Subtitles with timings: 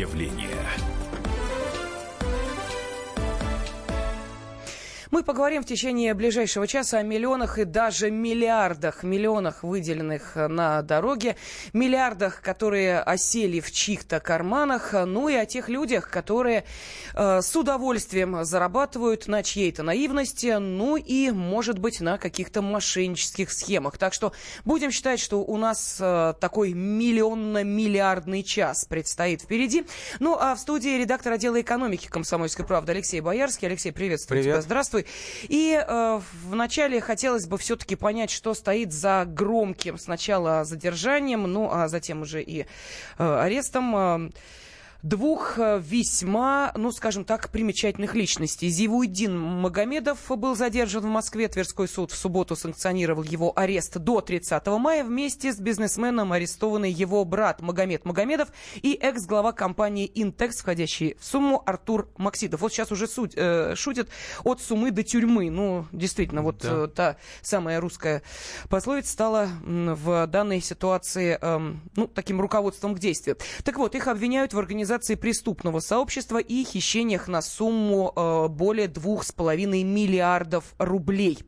[0.00, 0.99] явление.
[5.20, 11.36] Мы поговорим в течение ближайшего часа о миллионах и даже миллиардах, миллионах, выделенных на дороге,
[11.74, 16.64] миллиардах, которые осели в чьих-то карманах, ну и о тех людях, которые
[17.12, 23.98] э, с удовольствием зарабатывают на чьей-то наивности, ну и, может быть, на каких-то мошеннических схемах.
[23.98, 24.32] Так что
[24.64, 29.84] будем считать, что у нас э, такой миллионно-миллиардный час предстоит впереди.
[30.18, 33.68] Ну а в студии редактор отдела экономики «Комсомольской правды» Алексей Боярский.
[33.68, 34.54] Алексей, приветствую Привет.
[34.54, 34.62] тебя.
[34.62, 35.04] Здравствуй.
[35.48, 41.88] И э, вначале хотелось бы все-таки понять, что стоит за громким сначала задержанием, ну а
[41.88, 42.66] затем уже и
[43.18, 43.96] э, арестом.
[43.96, 44.30] Э,
[45.02, 48.68] двух э, весьма, ну, скажем так, примечательных личностей.
[48.68, 51.48] Зивуиддин Магомедов был задержан в Москве.
[51.48, 55.04] Тверской суд в субботу санкционировал его арест до 30 мая.
[55.04, 58.48] Вместе с бизнесменом арестованный его брат Магомед Магомедов
[58.82, 62.60] и экс-глава компании «Интекс», входящий в сумму Артур Максидов.
[62.60, 64.08] Вот сейчас уже суть, э, шутят
[64.44, 65.50] от сумы до тюрьмы.
[65.50, 66.84] Ну, действительно, вот Да.
[66.84, 68.22] э, та самая русская
[68.68, 73.36] пословица стала в данной ситуации, эм, ну, таким руководством к действию.
[73.64, 79.24] Так вот, их обвиняют в организации преступного сообщества и хищениях на сумму э, более двух
[79.24, 81.38] с половиной миллиардов рублей.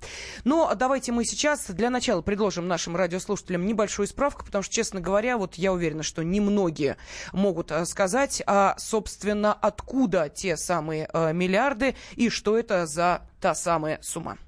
[0.44, 5.36] Но давайте мы сейчас для начала предложим нашим радиослушателям небольшую справку, потому что, честно говоря,
[5.38, 6.96] вот я уверена, что немногие
[7.32, 13.54] могут э, сказать, а, собственно, откуда те самые э, миллиарды и что это за та
[13.54, 14.38] самая сумма.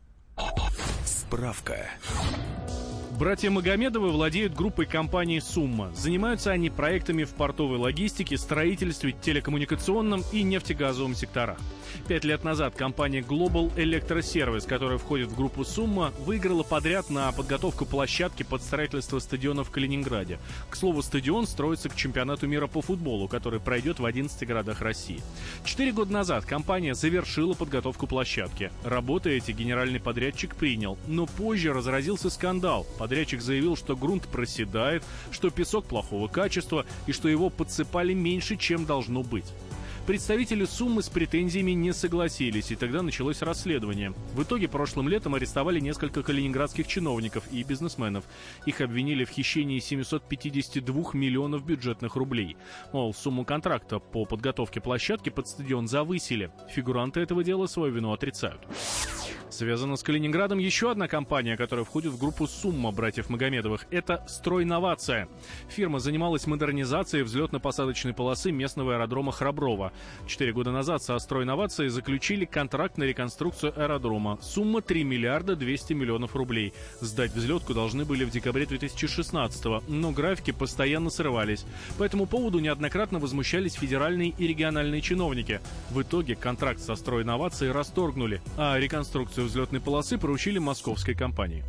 [1.05, 1.89] Справка.
[3.19, 5.93] Братья Магомедовы владеют группой компании «Сумма».
[5.95, 11.59] Занимаются они проектами в портовой логистике, строительстве, телекоммуникационном и нефтегазовом секторах.
[12.09, 17.87] Пять лет назад компания Global Electroservice, которая входит в группу «Сумма», выиграла подряд на подготовку
[17.87, 20.41] площадки под строительство стадиона в Калининграде.
[20.69, 25.21] К слову, стадион строится к чемпионату мира по футболу, который пройдет в 11 городах России.
[25.65, 28.73] Четыре года назад компания завершила подготовку площадки.
[28.85, 32.87] Работы эти генеральный подрядчик принял, но позже разразился скандал.
[33.15, 38.87] Подрядчик заявил, что грунт проседает, что песок плохого качества и что его подсыпали меньше, чем
[38.87, 39.45] должно быть.
[40.07, 44.13] Представители суммы с претензиями не согласились, и тогда началось расследование.
[44.35, 48.25] В итоге прошлым летом арестовали несколько калининградских чиновников и бизнесменов.
[48.67, 52.59] Их обвинили в хищении 752 миллионов бюджетных рублей.
[52.93, 56.51] Мол, сумму контракта по подготовке площадки под стадион завысили.
[56.71, 58.61] Фигуранты этого дела свою вину отрицают.
[59.55, 63.87] Связана с Калининградом еще одна компания, которая входит в группу «Сумма» братьев Магомедовых.
[63.93, 65.29] Это «Стройновация».
[65.69, 69.93] Фирма занималась модернизацией взлетно-посадочной полосы местного аэродрома Храброво.
[70.27, 74.39] Четыре года назад со «Стройновацией» заключили контракт на реконструкцию аэродрома.
[74.43, 76.73] Сумма 3 миллиарда 200 миллионов рублей.
[77.01, 81.65] Сдать взлетку должны были в декабре 2016 но графики постоянно срывались.
[81.99, 85.61] По этому поводу неоднократно возмущались федеральные и региональные чиновники.
[85.91, 91.65] В итоге контракт со «Стройновацией» расторгнули, а реконструкцию взлетной полосы поручили московской компании.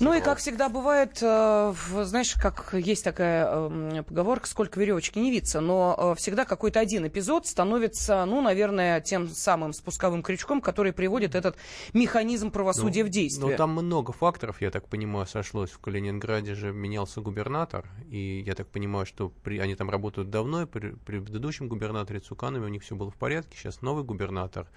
[0.00, 5.30] Ну и как всегда бывает, э, знаешь, как есть такая э, поговорка, сколько веревочки не
[5.30, 10.92] виться, но э, всегда какой-то один эпизод становится, ну, наверное, тем самым спусковым крючком, который
[10.92, 11.56] приводит этот
[11.92, 13.50] механизм правосудия в действие.
[13.52, 15.70] Ну, там много факторов, я так понимаю, сошлось.
[15.70, 20.62] В Калининграде же менялся губернатор, и я так понимаю, что при, они там работают давно,
[20.62, 24.68] и при, при предыдущем губернаторе Цуканове у них все было в порядке, сейчас новый губернатор,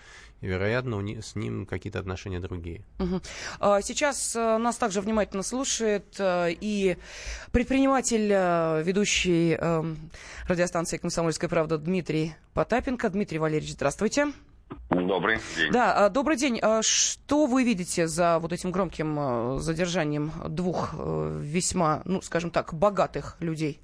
[0.42, 2.84] и, вероятно, у ни- с ним какие-то отношения другие.
[3.59, 6.95] А, Сейчас э, нас также внимательно слушает э, и
[7.51, 9.83] предприниматель, э, ведущий э,
[10.47, 13.09] радиостанции «Комсомольская правда» Дмитрий Потапенко.
[13.09, 14.27] Дмитрий Валерьевич, здравствуйте.
[14.89, 15.73] Добрый день.
[15.73, 16.61] Да, добрый день.
[16.83, 23.81] Что вы видите за вот этим громким задержанием двух весьма, ну, скажем так, богатых людей?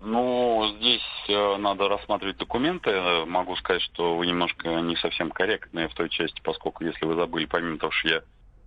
[0.00, 2.90] Ну, здесь э, надо рассматривать документы.
[3.26, 7.44] Могу сказать, что вы немножко не совсем корректны в той части, поскольку, если вы забыли,
[7.44, 8.22] помимо того, что я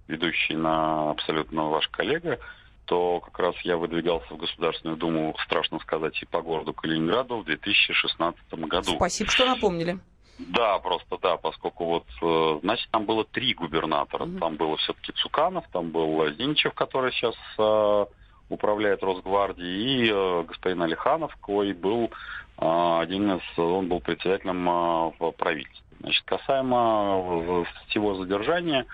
[0.07, 2.39] ведущий на абсолютно ваш коллега,
[2.85, 7.45] то как раз я выдвигался в Государственную Думу, страшно сказать, и по городу Калининграду в
[7.45, 8.95] 2016 году.
[8.95, 9.99] Спасибо, что напомнили.
[10.39, 14.25] Да, просто да, поскольку вот, э, значит, там было три губернатора.
[14.25, 14.39] Мгм.
[14.39, 18.05] Там было все-таки Цуканов, там был Зиничев, который сейчас э,
[18.49, 22.11] управляет Росгвардией, и э, господин Алиханов, кой был
[22.57, 25.83] э, один из, он был председателем э, в правительстве.
[25.99, 28.85] Значит, касаемо э, всего задержания,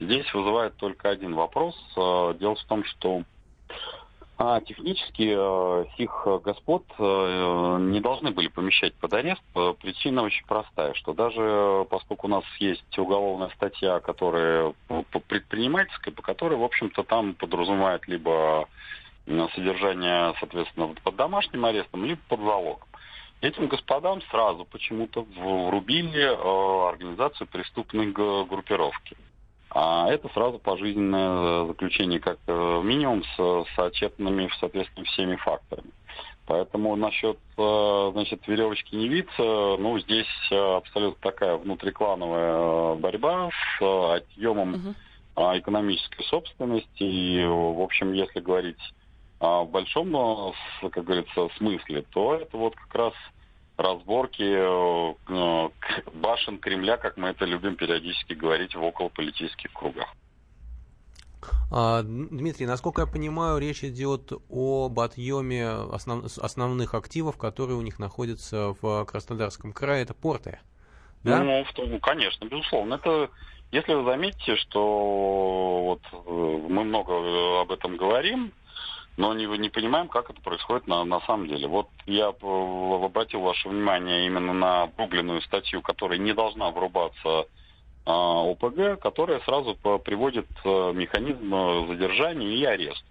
[0.00, 1.74] здесь вызывает только один вопрос.
[1.96, 3.22] Э, Дело в том, что
[4.38, 9.42] а, технически э, сих господ э, не должны были помещать под арест.
[9.80, 14.74] Причина очень простая, что даже поскольку у нас есть уголовная статья, которая
[15.28, 18.68] предпринимательская, по которой, в общем-то, там подразумевает либо
[19.26, 22.88] содержание, соответственно, под домашним арестом, либо под залогом.
[23.40, 26.22] Этим господам сразу почему-то врубили
[26.88, 29.16] организацию преступной группировки.
[29.78, 35.90] А это сразу пожизненное заключение, как э, минимум, с, с отчетными, соответственно, всеми факторами.
[36.46, 39.42] Поэтому насчет э, значит, веревочки не виться,
[39.78, 44.94] ну, здесь э, абсолютно такая внутриклановая борьба с отъемом uh
[45.58, 47.02] экономической собственности.
[47.02, 48.80] И, в общем, если говорить
[49.38, 53.12] в большом, как говорится, смысле, то это вот как раз
[53.76, 55.68] разборки э,
[56.36, 60.06] башен Кремля, как мы это любим периодически говорить в околополитических кругах.
[61.72, 67.98] А, Дмитрий, насколько я понимаю, речь идет об отъеме основ, основных активов, которые у них
[67.98, 70.02] находятся в Краснодарском крае.
[70.02, 70.58] Это порты,
[71.24, 71.42] да?
[71.42, 72.94] Ну, в том, конечно, безусловно.
[72.94, 73.30] Это,
[73.72, 78.52] если вы заметите, что вот э, мы много об этом говорим,
[79.16, 81.66] но не, не понимаем, как это происходит на, на самом деле.
[81.66, 87.46] Вот я обратил ваше внимание именно на обрубленную статью, которая не должна врубаться
[88.04, 93.04] а, ОПГ, которая сразу по, приводит а, механизм а, задержания и ареста.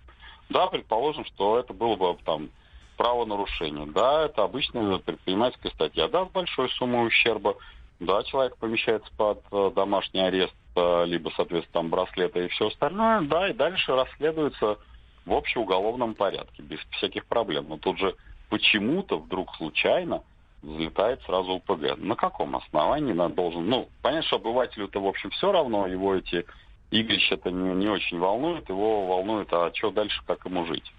[0.49, 2.49] Да, предположим, что это было бы там
[2.97, 3.87] правонарушение.
[3.87, 6.07] Да, это обычная предпринимательская статья.
[6.07, 7.55] Да, с большой суммой ущерба.
[7.99, 13.21] Да, человек помещается под а, домашний арест, а, либо, соответственно, там браслеты и все остальное.
[13.21, 14.77] Да, и дальше расследуется
[15.25, 17.65] в общеуголовном порядке, без всяких проблем.
[17.69, 18.15] Но тут же
[18.49, 20.23] почему-то вдруг случайно
[20.61, 21.97] взлетает сразу УПГ.
[21.97, 23.67] На каком основании надо должен...
[23.67, 26.45] Ну, понятно, что обывателю-то, в общем, все равно, его эти
[26.91, 30.91] игрища-то не, не очень волнуют, его волнует, а что дальше, как ему жить.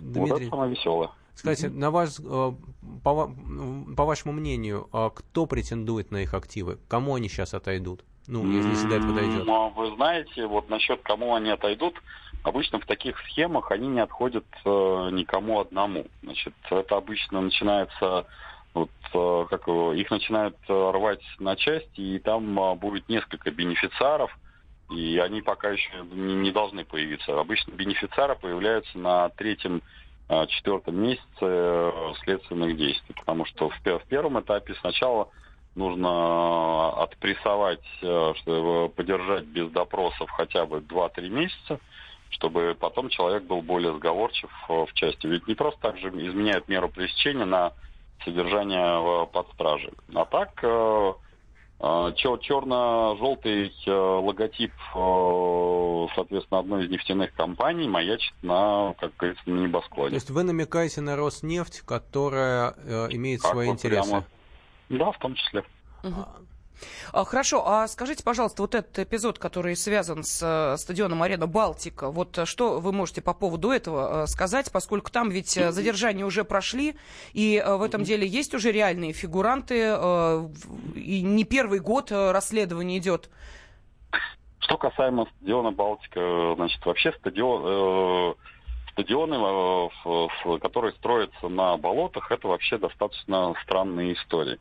[0.00, 1.10] Дмитрий, вот это самое веселое.
[1.34, 2.52] Кстати, на вас, э,
[3.02, 3.30] по,
[3.96, 6.78] по вашему мнению, а кто претендует на их активы?
[6.88, 8.04] Кому они сейчас отойдут?
[8.26, 9.44] Ну, если до этого дойдет.
[9.44, 11.94] Ну, вы знаете, вот насчет кому они отойдут,
[12.44, 16.06] Обычно в таких схемах они не отходят э, никому одному.
[16.22, 18.26] Значит, это обычно начинается
[18.74, 24.30] вот, э, как их начинают э, рвать на части, и там э, будет несколько бенефициаров,
[24.90, 27.40] и они пока еще не, не должны появиться.
[27.40, 29.80] Обычно бенефициары появляются на третьем,
[30.28, 35.30] э, четвертом месяце э, следственных действий, потому что в, в первом этапе сначала
[35.74, 41.80] нужно э, отпрессовать, чтобы подержать без допросов хотя бы 2-3 месяца,
[42.34, 45.26] чтобы потом человек был более сговорчив э, в части.
[45.26, 47.72] Ведь не просто так же изменяют меру пресечения на
[48.24, 49.92] содержание под стражей.
[50.14, 51.12] А так э,
[51.80, 54.72] э, черно-желтый логотип,
[56.14, 60.10] соответственно, одной из нефтяных компаний маячит на, как говорится, на небосклоне.
[60.10, 62.74] То есть вы намекаете на Роснефть, которая
[63.10, 64.08] имеет как свои интересы?
[64.10, 64.24] Прямо...
[64.88, 65.64] Да, в том числе.
[66.02, 66.24] Угу.
[67.12, 72.10] А, хорошо, а скажите, пожалуйста, вот этот эпизод, который связан с э, стадионом Арена Балтика,
[72.10, 76.96] вот что вы можете по поводу этого э, сказать, поскольку там ведь задержания уже прошли,
[77.32, 79.74] и э, в этом деле есть уже реальные фигуранты,
[80.94, 83.30] и не первый год расследование идет.
[84.60, 88.36] Что касаемо стадиона Балтика, значит, вообще стадион,
[88.92, 89.90] стадионы,
[90.60, 94.58] которые строятся на болотах, это вообще достаточно странные истории.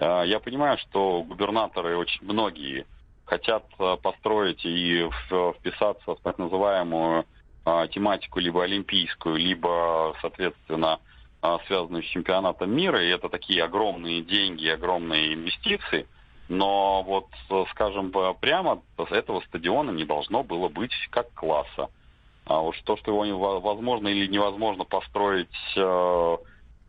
[0.00, 2.86] Я понимаю, что губернаторы очень многие
[3.30, 5.08] хотят а, построить и
[5.58, 7.24] вписаться в так называемую
[7.64, 10.98] а, тематику либо олимпийскую, либо, соответственно,
[11.66, 16.06] связанную с чемпионатом мира, и это такие огромные деньги, огромные инвестиции,
[16.50, 17.28] но вот,
[17.70, 21.88] скажем прямо, этого стадиона не должно было быть как класса.
[22.44, 25.48] А уж то, что его возможно или невозможно построить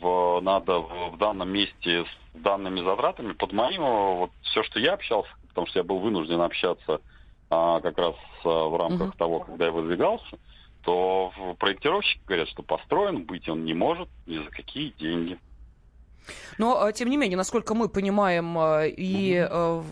[0.01, 4.93] в, надо в, в данном месте с данными затратами, под моим, вот все, что я
[4.93, 7.01] общался, потому что я был вынужден общаться
[7.49, 9.17] а, как раз а, в рамках угу.
[9.17, 10.39] того, когда я выдвигался,
[10.83, 15.37] то проектировщики говорят, что построен быть он не может ни за какие деньги.
[16.57, 19.85] Но, а, тем не менее, насколько мы понимаем, и угу.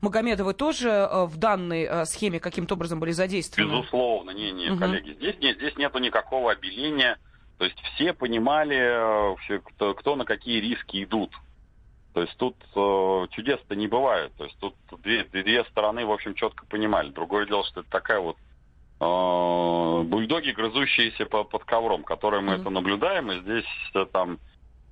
[0.00, 3.70] Магомедовы тоже в данной схеме каким-то образом были задействованы?
[3.70, 4.78] Безусловно, не, не, угу.
[4.78, 7.18] коллеги, здесь, нет, здесь нету никакого обеления
[7.58, 11.32] то есть все понимали, все, кто, кто на какие риски идут.
[12.14, 14.32] То есть тут э, чудес-то не бывает.
[14.36, 17.10] То есть тут две, две стороны, в общем, четко понимали.
[17.10, 18.36] Другое дело, что это такая вот
[19.00, 22.60] э, бульдоги, грызущиеся по, под ковром, которые мы mm-hmm.
[22.60, 23.30] это наблюдаем.
[23.30, 24.38] И здесь э, там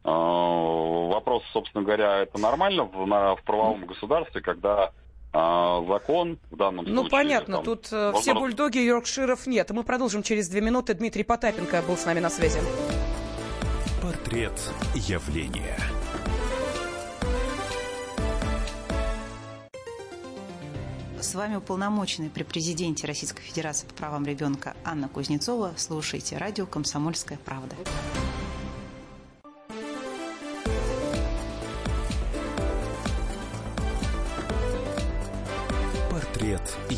[0.04, 3.86] э, вопрос, собственно говоря, это нормально в, на, в правовом mm-hmm.
[3.86, 4.92] государстве, когда
[5.38, 7.04] а закон в данном ну, случае...
[7.04, 8.20] Ну, понятно, там, тут э, можно...
[8.22, 9.70] все бульдоги Йоркширов нет.
[9.70, 10.94] Мы продолжим через две минуты.
[10.94, 12.58] Дмитрий Потапенко был с нами на связи.
[14.02, 14.54] Портрет
[14.94, 15.76] явления.
[21.20, 25.74] С вами уполномоченный при президенте Российской Федерации по правам ребенка Анна Кузнецова.
[25.76, 27.74] Слушайте радио «Комсомольская правда».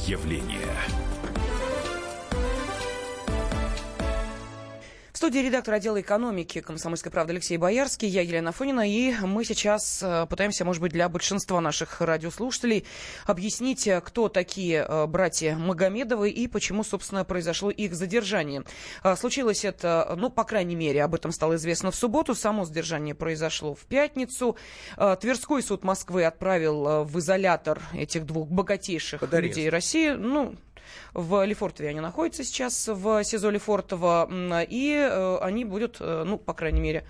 [0.08, 0.72] Явление.
[5.28, 10.24] Студии редактор отдела экономики «Комсомольской правды» Алексей Боярский, я Елена Фонина, и мы сейчас э,
[10.24, 12.86] пытаемся, может быть, для большинства наших радиослушателей
[13.26, 18.64] объяснить, э, кто такие э, братья Магомедовы и почему, собственно, произошло их задержание.
[19.18, 23.74] Случилось это, ну, по крайней мере, об этом стало известно в субботу, само задержание произошло
[23.74, 24.56] в пятницу.
[24.96, 30.54] Тверской суд Москвы отправил в изолятор этих двух богатейших людей России, ну,
[31.14, 34.28] в Лефортове они находятся сейчас, в СИЗО Лефортово,
[34.62, 37.06] и э, они будут, э, ну, по крайней мере,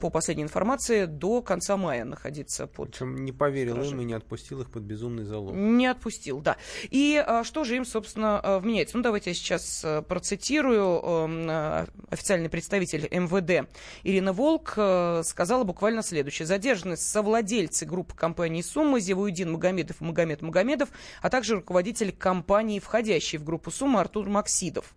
[0.00, 2.90] по последней информации, до конца мая находиться под...
[2.90, 3.92] Причем не поверил стражей.
[3.92, 5.54] им и не отпустил их под безумный залог.
[5.54, 6.56] Не отпустил, да.
[6.90, 8.96] И а, что же им, собственно, а, вменяется?
[8.96, 10.90] Ну, давайте я сейчас а, процитирую.
[12.10, 13.68] Официальный представитель МВД
[14.02, 14.70] Ирина Волк
[15.24, 16.46] сказала буквально следующее.
[16.46, 20.88] Задержаны совладельцы группы компании «Сумма» Зевуидин Магомедов и Магомед Магомедов,
[21.22, 24.94] а также руководитель компании, входящей в группу «Сумма» Артур Максидов.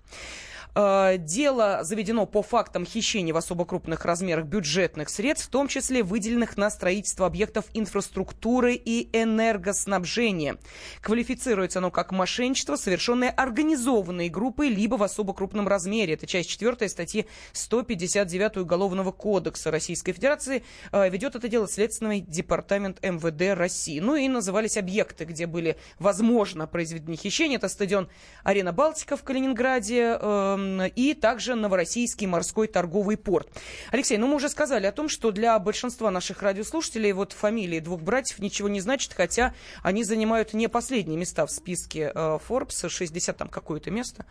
[0.76, 6.04] Э, дело заведено по фактам хищения в особо крупных размерах бюджетных средств, в том числе
[6.04, 10.58] выделенных на строительство объектов инфраструктуры и энергоснабжения.
[11.02, 16.16] Квалифицируется оно как мошенничество, совершенное организованной группой, либо в особо крупном размере.
[16.16, 20.64] Это часть 4 статьи 159 Уголовного кодекса Российской Федерации.
[20.92, 24.00] Э, ведет это дело Следственный департамент МВД России.
[24.00, 27.58] Ну и назывались объекты, где были, возможно, произведены хищения.
[27.58, 28.10] Это стадион
[28.44, 30.63] «Арена Балтика» в Калининграде, э,
[30.96, 33.50] и также Новороссийский морской торговый порт.
[33.92, 38.02] Алексей, ну мы уже сказали о том, что для большинства наших радиослушателей вот фамилии двух
[38.02, 43.38] братьев ничего не значит, хотя они занимают не последние места в списке э, Forbes, 60
[43.38, 44.26] там какое-то место.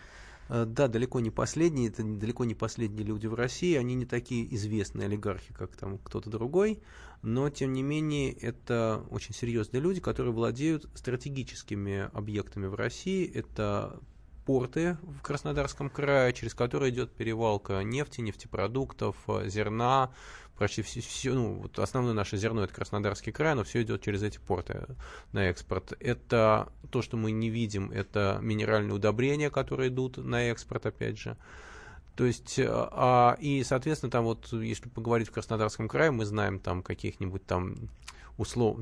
[0.49, 4.55] Э, да, далеко не последние, это далеко не последние люди в России, они не такие
[4.55, 6.81] известные олигархи, как там кто-то другой,
[7.23, 13.31] но тем не менее это очень серьезные люди, которые владеют стратегическими объектами в России.
[13.33, 14.01] Это
[14.45, 20.11] порты в Краснодарском крае, через которые идет перевалка нефти, нефтепродуктов, э, зерна,
[20.59, 24.23] почти все, все ну, вот основное наше зерно это Краснодарский край, но все идет через
[24.23, 24.87] эти порты
[25.33, 25.93] на экспорт.
[26.01, 31.37] Это то, что мы не видим, это минеральные удобрения, которые идут на экспорт, опять же.
[32.17, 36.59] То есть, э, а, и, соответственно, там вот, если поговорить в Краснодарском крае, мы знаем
[36.59, 37.75] там каких-нибудь там
[38.37, 38.81] услов,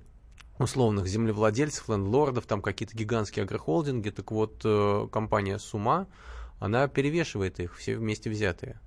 [0.60, 6.06] условных землевладельцев, лендлордов, там какие-то гигантские агрохолдинги, так вот э, компания Сума,
[6.58, 8.80] она перевешивает их все вместе взятые.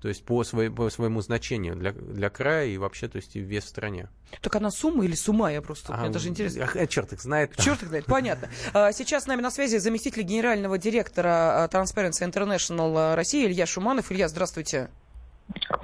[0.00, 3.40] То есть по, своей, по своему значению для, для края и вообще, то есть и
[3.40, 4.08] вес в стране.
[4.40, 5.52] Так она сумма или сума?
[5.52, 6.68] Я просто, а, мне даже интересно.
[6.72, 7.56] А, черт их знает.
[7.56, 8.48] Черт их знает, понятно.
[8.72, 14.12] А, сейчас с нами на связи заместитель генерального директора а, Transparency International России Илья Шуманов.
[14.12, 14.88] Илья, здравствуйте.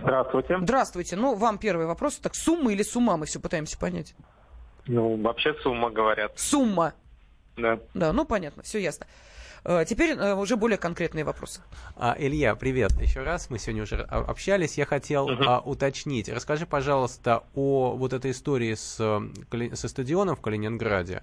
[0.00, 0.58] Здравствуйте.
[0.60, 1.16] Здравствуйте.
[1.16, 2.16] Ну, вам первый вопрос.
[2.18, 3.16] Так сумма или сумма?
[3.16, 4.14] Мы все пытаемся понять.
[4.86, 6.38] Ну, вообще сумма, говорят.
[6.38, 6.94] Сумма?
[7.56, 7.78] Да.
[7.94, 9.06] Да, ну понятно, все ясно.
[9.64, 11.62] Э, теперь э, уже более конкретные вопросы.
[11.96, 13.48] А, Илья, привет еще раз.
[13.48, 14.76] Мы сегодня уже общались.
[14.76, 15.62] Я хотел uh-huh.
[15.64, 16.28] уточнить.
[16.28, 21.22] Расскажи, пожалуйста, о вот этой истории с, со стадионом в Калининграде.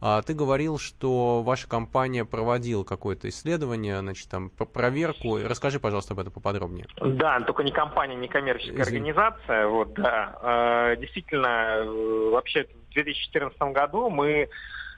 [0.00, 5.38] А, ты говорил, что ваша компания проводила какое-то исследование, значит, там, проверку.
[5.38, 6.86] Расскажи, пожалуйста, об этом поподробнее.
[7.00, 9.10] Да, только не компания, не коммерческая Извини.
[9.10, 9.66] организация.
[9.66, 10.38] Вот, да.
[10.40, 14.48] А, действительно, э, вообще в 2014 году мы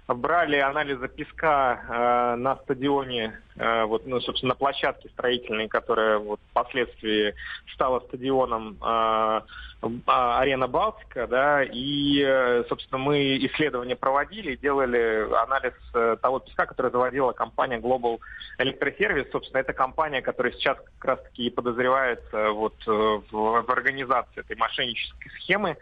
[0.08, 6.40] брали анализы песка э, на стадионе, э, вот, ну, собственно, на площадке строительной, которая вот,
[6.50, 7.34] впоследствии
[7.72, 9.40] стала стадионом э,
[10.06, 16.90] Арена Балтика, да, и, э, собственно, мы исследования проводили, делали анализ э, того песка, который
[16.90, 18.18] заводила компания Global
[18.58, 19.30] Electroservice.
[19.30, 25.30] Собственно, это компания, которая сейчас как раз-таки подозревается вот, э, в, в организации этой мошеннической
[25.40, 25.76] схемы.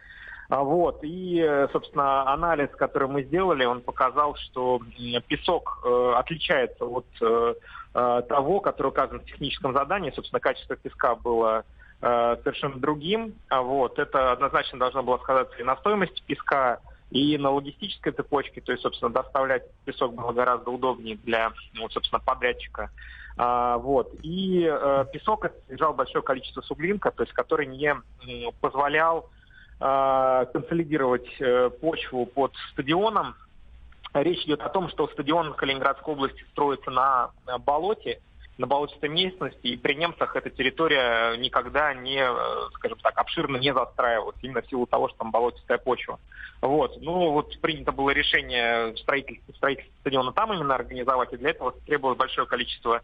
[0.51, 0.99] А, вот.
[1.03, 4.81] И, собственно, анализ, который мы сделали, он показал, что
[5.29, 7.55] песок э, отличается от э,
[7.95, 10.11] э, того, который указан в техническом задании.
[10.11, 11.65] Собственно, качество песка было
[12.03, 13.35] э, совершенно другим.
[13.49, 14.01] А вот.
[14.01, 16.81] Это однозначно должно было сказаться и на стоимости песка,
[17.11, 22.21] и на логистической цепочке, то есть, собственно, доставлять песок было гораздо удобнее для, ну, собственно,
[22.21, 22.91] подрядчика.
[23.37, 24.15] А, вот.
[24.23, 27.95] И э, песок содержал большое количество суглинка, то есть, который не
[28.61, 29.29] позволял
[29.81, 33.35] консолидировать э, почву под стадионом.
[34.13, 38.21] Речь идет о том, что стадион Калининградской области строится на болоте,
[38.61, 42.23] на болотистой местности, и при немцах эта территория никогда не,
[42.75, 46.19] скажем так, обширно не застраивалась, именно в силу того, что там болотистая почва.
[46.61, 47.01] Вот.
[47.01, 52.19] Ну, вот принято было решение строительства, строительства стадиона там именно организовать, и для этого требовалось
[52.19, 53.01] большое количество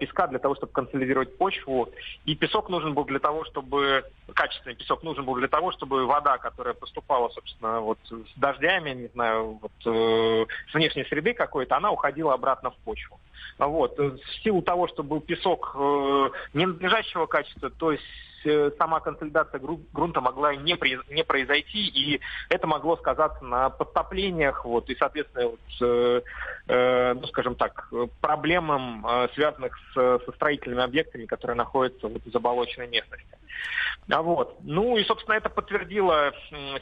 [0.00, 1.88] песка для того, чтобы консолидировать почву.
[2.24, 4.02] И песок нужен был для того, чтобы,
[4.34, 9.08] качественный песок нужен был для того, чтобы вода, которая поступала, собственно, вот с дождями, не
[9.08, 13.20] знаю, вот, э, с внешней среды какой-то, она уходила обратно в почву.
[13.58, 13.96] Вот.
[13.96, 18.04] В силу того, что был песок э, ненадлежащего качества, то есть
[18.44, 20.78] Э, сама консолидация грунта могла не,
[21.12, 26.22] не произойти, и это могло сказаться на подтоплениях, вот, и, соответственно, вот, э,
[26.68, 27.90] э, ну, скажем так,
[28.20, 33.26] проблемам, э, связанных с, со строительными объектами, которые находятся вот, в заболоченной местности.
[34.10, 34.56] А вот.
[34.62, 36.32] Ну и, собственно, это подтвердила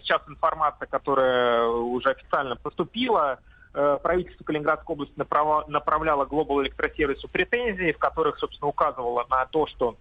[0.03, 3.41] сейчас информация, которая уже официально поступила
[4.03, 9.97] правительство Калининградской области направляло Global Electroservice претензии, в которых, собственно, указывало на то, что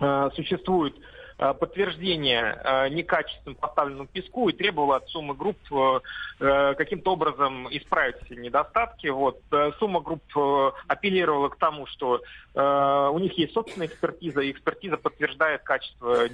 [0.00, 1.00] Э, существует э,
[1.36, 5.58] подтверждение э, некачественному поставленному песку и требовало от суммы групп
[6.38, 9.06] каким-то образом исправить эти недостатки.
[9.06, 9.40] Вот.
[9.78, 10.22] Сумма групп
[10.88, 12.20] апеллировала к тому, что
[12.54, 16.28] у них есть собственная экспертиза, и экспертиза подтверждает качество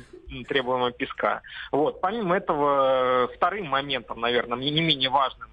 [0.49, 1.42] требуемого песка.
[1.71, 2.00] Вот.
[2.00, 5.50] Помимо этого, вторым моментом, наверное, не менее важным,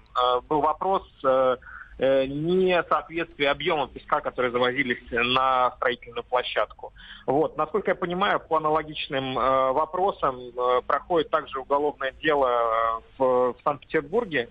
[0.48, 1.56] был вопрос Э,
[1.98, 6.92] несоответствие объема песка, которые завозились на строительную площадку.
[7.26, 7.56] Вот.
[7.56, 14.48] Насколько я понимаю, по аналогичным э, вопросам э, проходит также уголовное дело в, в Санкт-Петербурге,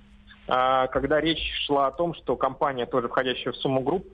[0.47, 4.05] э, когда речь шла о том, что компания, тоже входящая в сумму групп,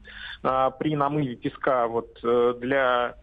[0.43, 3.15] э, при намыве песка вот, э, для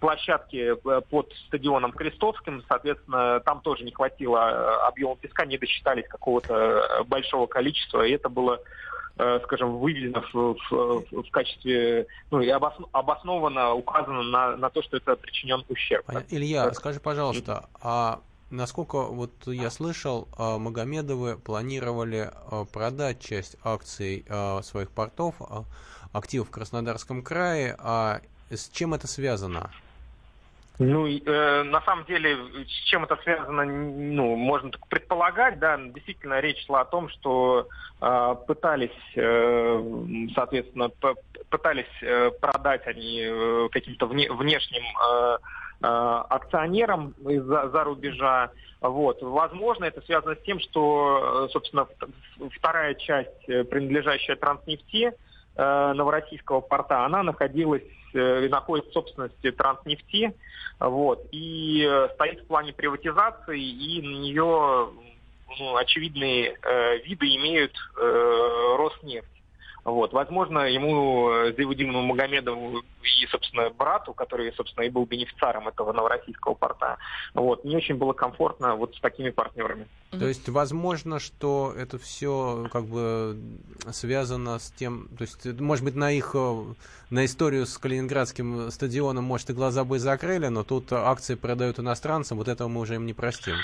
[0.00, 0.74] площадки
[1.10, 8.02] под стадионом Крестовским, соответственно, там тоже не хватило объема песка, не досчитались какого-то большого количества,
[8.02, 8.97] и это было Э,
[9.44, 15.16] скажем, выведено в, в, в качестве, ну, и обоснованно указано на, на то, что это
[15.16, 16.08] причинен ущерб.
[16.30, 16.74] Илья, так.
[16.76, 18.20] скажи, пожалуйста, а
[18.50, 25.36] насколько вот я слышал, а, Магомедовы планировали а, продать часть акций а, своих портов,
[26.12, 28.20] активов в Краснодарском крае, а
[28.50, 29.70] с чем это связано?
[30.78, 36.38] Ну, э, на самом деле, с чем это связано, ну, можно только предполагать, да, действительно
[36.38, 37.66] речь шла о том, что
[38.00, 39.82] э, пытались, э,
[40.36, 40.90] соответственно,
[41.50, 45.38] пытались э, продать они э, каким-то вне, внешним э,
[45.82, 45.86] э,
[46.30, 48.50] акционерам из-за за рубежа.
[48.80, 49.20] Вот.
[49.20, 51.88] Возможно, это связано с тем, что, э, собственно,
[52.52, 55.12] вторая часть, э, принадлежащая Транснефти,
[55.58, 57.82] Новороссийского порта, она находилась
[58.14, 60.34] э, и находится в собственности Транснефти,
[60.78, 64.90] вот, и э, стоит в плане приватизации, и на нее
[65.58, 69.37] ну, очевидные э, виды имеют э, Роснефть.
[69.84, 70.12] Вот.
[70.12, 76.54] Возможно, ему, э, Зайвудину Магомедову и, собственно, брату, который, собственно, и был бенефициаром этого новороссийского
[76.54, 76.98] порта,
[77.34, 79.86] вот, не очень было комфортно вот с такими партнерами.
[80.10, 83.38] То есть, возможно, что это все как бы
[83.90, 86.64] связано с тем, то есть, может быть, на их, э,
[87.10, 92.38] на историю с Калининградским стадионом, может, и глаза бы закрыли, но тут акции продают иностранцам,
[92.38, 93.54] вот этого мы уже им не простим.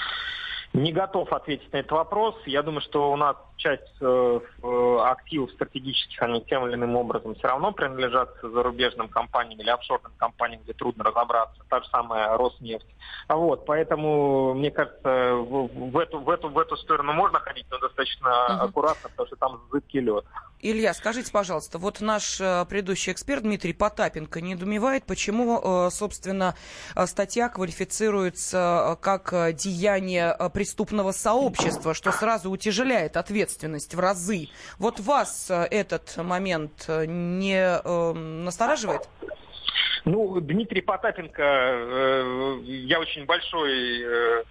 [0.75, 2.35] Не готов ответить на этот вопрос.
[2.47, 7.37] Я думаю, что у нас часть э, э, активов стратегических, они тем или иным образом
[7.37, 11.63] все равно принадлежат зарубежным компаниям или офшорным компаниям, где трудно разобраться.
[11.69, 12.89] Та же самая Роснефть.
[13.29, 17.67] А вот, поэтому, мне кажется, в, в, эту, в, эту, в эту сторону можно ходить,
[17.71, 18.65] но достаточно угу.
[18.65, 20.25] аккуратно, потому что там зыбкий лед.
[20.67, 26.55] Илья, скажите, пожалуйста, вот наш э, предыдущий эксперт Дмитрий Потапенко недоумевает, почему, э, собственно,
[26.97, 34.49] э, статья квалифицируется как деяние преступного сообщества, что сразу утяжеляет ответственность в разы.
[34.79, 37.83] Вот вас этот момент не
[38.43, 39.07] настораживает?
[40.07, 41.43] Ну, Дмитрий Потапенко,
[42.65, 44.45] я очень большой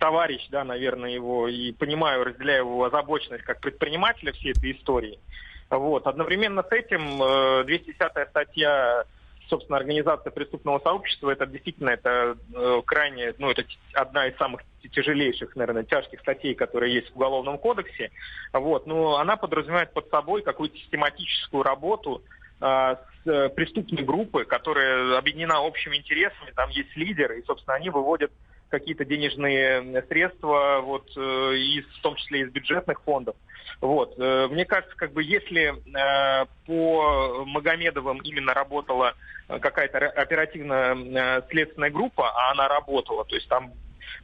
[0.00, 5.20] товарищ, да, наверное, его, и понимаю, разделяю его озабоченность как предпринимателя всей этой истории.
[5.68, 6.06] Вот.
[6.08, 9.04] Одновременно с этим 210-я э, статья
[9.48, 15.56] собственно, организация преступного сообщества, это действительно это э, крайне, ну, это одна из самых тяжелейших,
[15.56, 18.12] наверное, тяжких статей, которые есть в Уголовном кодексе.
[18.52, 18.86] Вот.
[18.86, 22.22] Но она подразумевает под собой какую-то систематическую работу
[22.60, 27.90] э, с э, преступной группы, которая объединена общими интересами, там есть лидеры, и, собственно, они
[27.90, 28.30] выводят
[28.70, 33.34] какие-то денежные средства, вот, э, из, в том числе из бюджетных фондов.
[33.80, 34.14] Вот.
[34.18, 39.14] Э, мне кажется, как бы если э, по Магомедовым именно работала
[39.48, 43.72] какая-то оперативная следственная группа, а она работала, то есть там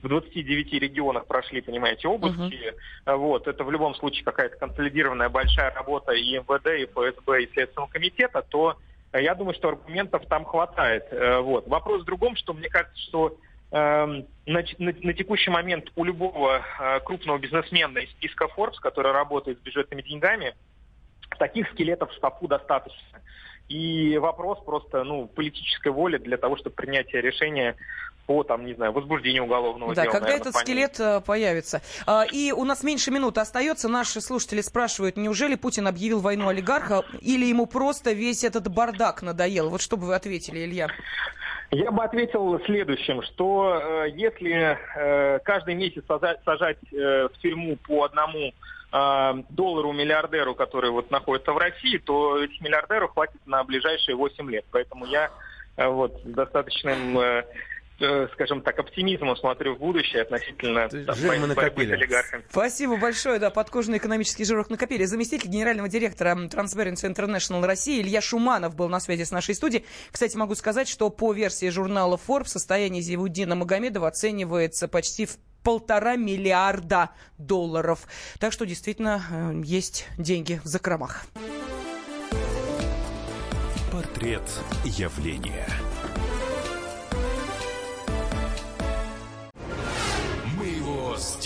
[0.03, 2.73] в 29 регионах прошли, понимаете, обыски.
[3.07, 3.17] Uh-huh.
[3.17, 7.89] Вот, это в любом случае какая-то консолидированная большая работа и МВД, и ФСБ, и Следственного
[7.89, 8.77] комитета, то
[9.13, 11.07] я думаю, что аргументов там хватает.
[11.11, 11.67] Вот.
[11.67, 13.37] Вопрос в другом, что мне кажется, что
[13.71, 14.07] на,
[14.47, 16.63] на, на текущий момент у любого
[17.05, 20.55] крупного бизнесмена из списка Forbes, который работает с бюджетными деньгами,
[21.39, 23.21] таких скелетов в шкафу достаточно.
[23.69, 27.77] И вопрос просто ну, политической воли для того, чтобы принятие решения
[28.27, 30.13] по, там, не знаю, возбуждению уголовного да, дела.
[30.13, 31.81] когда наверное, этот скелет э, появится.
[32.07, 33.89] А, и у нас меньше минуты остается.
[33.89, 39.71] Наши слушатели спрашивают, неужели Путин объявил войну олигарха или ему просто весь этот бардак надоел?
[39.71, 40.89] Вот что бы вы ответили, Илья?
[41.71, 47.77] Я бы ответил следующим, что э, если э, каждый месяц сажать, сажать э, в тюрьму
[47.77, 48.53] по одному
[48.93, 54.51] э, доллару миллиардеру, который вот находится в России, то этих миллиардеров хватит на ближайшие 8
[54.51, 54.65] лет.
[54.71, 55.31] Поэтому я
[55.77, 57.43] э, вот с достаточным Э,
[58.33, 62.45] скажем так, оптимизмом смотрю в будущее относительно там, борьбы с олигархами.
[62.51, 63.39] Спасибо большое.
[63.39, 65.05] Да, подкожный экономический жирок накопили.
[65.05, 69.85] Заместитель генерального директора Transparency International России Илья Шуманов был на связи с нашей студией.
[70.11, 76.17] Кстати, могу сказать, что по версии журнала Forbes состояние Зивуддина Магомедова оценивается почти в полтора
[76.17, 78.07] миллиарда долларов.
[78.39, 81.27] Так что действительно э, есть деньги в закромах.
[83.91, 84.43] Портрет
[84.85, 85.67] явления.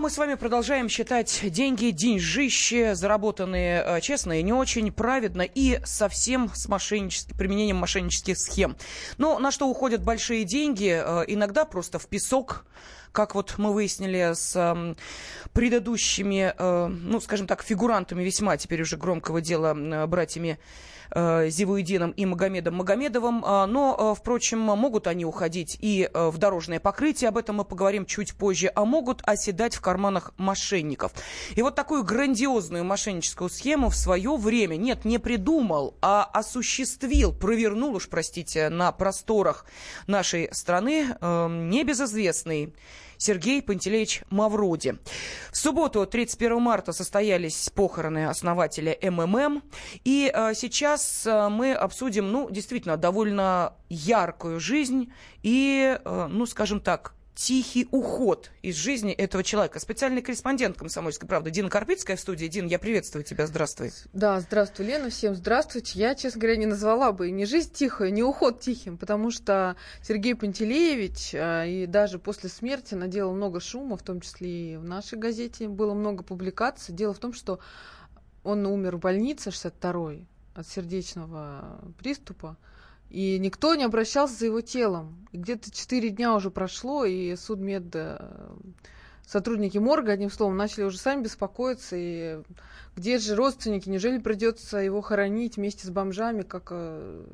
[0.00, 5.78] Мы с вами продолжаем считать деньги, деньжище, заработанные э, честно и не очень, праведно и
[5.84, 8.76] совсем с мошенническим, применением мошеннических схем.
[9.18, 10.88] Но на что уходят большие деньги?
[10.90, 12.64] Э, иногда просто в песок,
[13.12, 14.94] как вот мы выяснили с э,
[15.52, 20.58] предыдущими, э, ну, скажем так, фигурантами весьма теперь уже громкого дела братьями
[21.14, 23.44] Зивуидином и Магомедом Магомедовым.
[23.44, 27.64] Э, но, э, впрочем, могут они уходить и э, в дорожное покрытие, об этом мы
[27.64, 31.12] поговорим чуть позже, а могут оседать в карманах мошенников.
[31.54, 37.94] И вот такую грандиозную мошенническую схему в свое время, нет, не придумал, а осуществил, провернул
[37.94, 39.64] уж, простите, на просторах
[40.06, 42.74] нашей страны э, небезызвестный
[43.20, 44.96] Сергей Пантелеич Мавроди.
[45.52, 49.62] В субботу, 31 марта, состоялись похороны основателя МММ.
[50.04, 56.80] И э, сейчас э, мы обсудим, ну, действительно, довольно яркую жизнь и, э, ну, скажем
[56.80, 59.80] так, тихий уход из жизни этого человека.
[59.80, 62.46] Специальный корреспондент «Комсомольской правды» Дина Карпицкая в студии.
[62.48, 63.92] Дин, я приветствую тебя, здравствуй.
[64.12, 65.98] Да, здравствуй, Лена, всем здравствуйте.
[65.98, 70.34] Я, честно говоря, не назвала бы не жизнь тихая, не уход тихим, потому что Сергей
[70.34, 75.18] Пантелеевич а, и даже после смерти наделал много шума, в том числе и в нашей
[75.18, 76.94] газете было много публикаций.
[76.94, 77.58] Дело в том, что
[78.44, 82.58] он умер в больнице 62-й от сердечного приступа.
[83.10, 85.26] И никто не обращался за его телом.
[85.32, 88.54] И где-то четыре дня уже прошло, и судмед, э,
[89.26, 91.96] сотрудники морга, одним словом, начали уже сами беспокоиться.
[91.98, 92.40] И
[92.96, 93.88] где же родственники?
[93.88, 97.24] Неужели придется его хоронить вместе с бомжами, как э,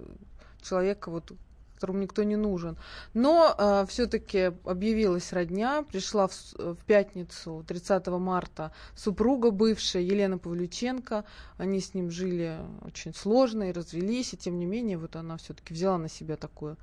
[0.62, 1.32] человека, вот,
[1.76, 2.76] которому никто не нужен.
[3.14, 11.24] Но э, все-таки объявилась родня, пришла в, в пятницу, 30 марта, супруга бывшая Елена Павлюченко.
[11.58, 15.72] Они с ним жили очень сложно и развелись, и тем не менее вот она все-таки
[15.72, 16.76] взяла на себя такую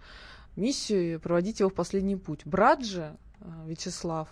[0.55, 2.41] миссию проводить его в последний путь.
[2.45, 4.29] Брат же, э, Вячеслав,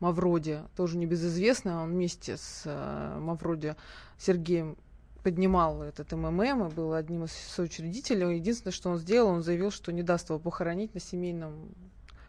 [0.00, 3.76] Мавроди, тоже небезызвестный, он вместе с э, Мавроди
[4.18, 4.76] Сергеем
[5.24, 8.36] поднимал этот МММ и был одним из соучредителей.
[8.36, 11.70] Единственное, что он сделал, он заявил, что не даст его похоронить на семейном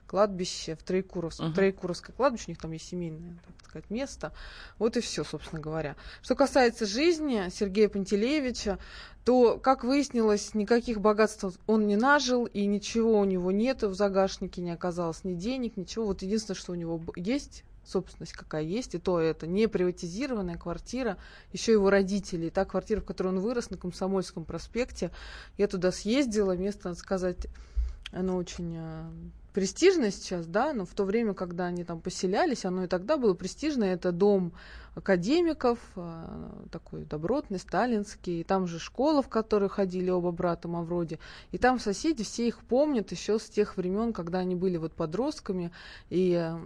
[0.07, 1.47] кладбище в Троекуровском.
[1.47, 1.53] Uh-huh.
[1.53, 4.31] Троекуровское кладбище, у них там есть семейное, так сказать, место.
[4.79, 5.97] Вот и все, собственно говоря.
[6.21, 8.79] Что касается жизни Сергея Пантелеевича,
[9.25, 14.61] то, как выяснилось, никаких богатств он не нажил, и ничего у него нет в загашнике,
[14.61, 16.05] не оказалось ни денег, ничего.
[16.05, 21.17] Вот единственное, что у него есть, собственность какая есть, и то это не приватизированная квартира,
[21.51, 22.47] еще его родители.
[22.47, 25.11] И та квартира, в которой он вырос, на Комсомольском проспекте,
[25.57, 27.47] я туда съездила, место, надо сказать,
[28.11, 29.09] оно очень э,
[29.55, 33.33] престижное сейчас, да, но в то время, когда они там поселялись, оно и тогда было
[33.33, 33.93] престижное.
[33.93, 34.51] Это дом
[34.95, 38.41] академиков, э, такой добротный, сталинский.
[38.41, 41.19] И там же школа, в которой ходили оба брата Мавроди.
[41.51, 45.71] И там соседи все их помнят еще с тех времен, когда они были вот подростками.
[46.09, 46.57] И э,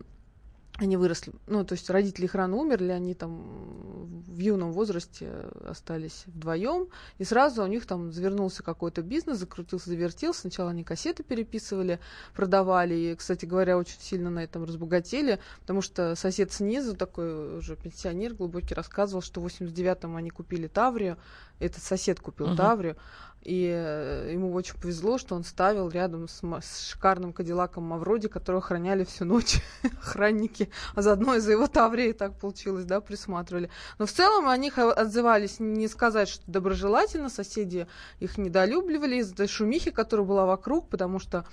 [0.80, 5.30] они выросли, ну, то есть родители их рано умерли, они там в юном возрасте
[5.66, 6.88] остались вдвоем,
[7.18, 10.42] и сразу у них там завернулся какой-то бизнес, закрутился, завертелся.
[10.42, 12.00] Сначала они кассеты переписывали,
[12.34, 17.76] продавали, и, кстати говоря, очень сильно на этом разбогатели, потому что сосед снизу, такой уже
[17.76, 21.18] пенсионер глубокий, рассказывал, что в 89-м они купили Таврию,
[21.60, 22.56] этот сосед купил uh-huh.
[22.56, 22.96] Таврию,
[23.42, 28.58] и э, ему очень повезло, что он ставил рядом с, с шикарным кадиллаком Мавроди, который
[28.58, 29.62] охраняли всю ночь
[30.02, 33.70] охранники, а заодно из-за его Таврии так получилось, да, присматривали.
[33.98, 37.88] Но в целом о них отзывались не сказать, что доброжелательно, соседи
[38.20, 41.46] их недолюбливали из-за шумихи, которая была вокруг, потому что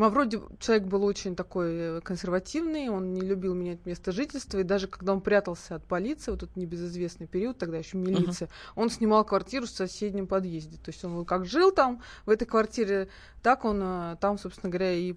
[0.00, 4.86] Мавроди человек был очень такой э, консервативный, он не любил менять место жительства, и даже
[4.86, 8.72] когда он прятался от полиции, вот этот небезызвестный период, тогда еще милиция, uh-huh.
[8.76, 10.78] он снимал квартиру в соседнем подъезде.
[10.78, 13.10] То есть он как жил там, в этой квартире,
[13.42, 15.16] так он э, там, собственно говоря, и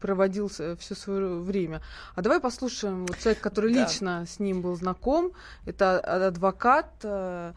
[0.00, 1.82] проводил все свое время.
[2.14, 3.82] А давай послушаем вот человека, который да.
[3.84, 5.32] лично с ним был знаком.
[5.66, 7.52] Это адвокат э,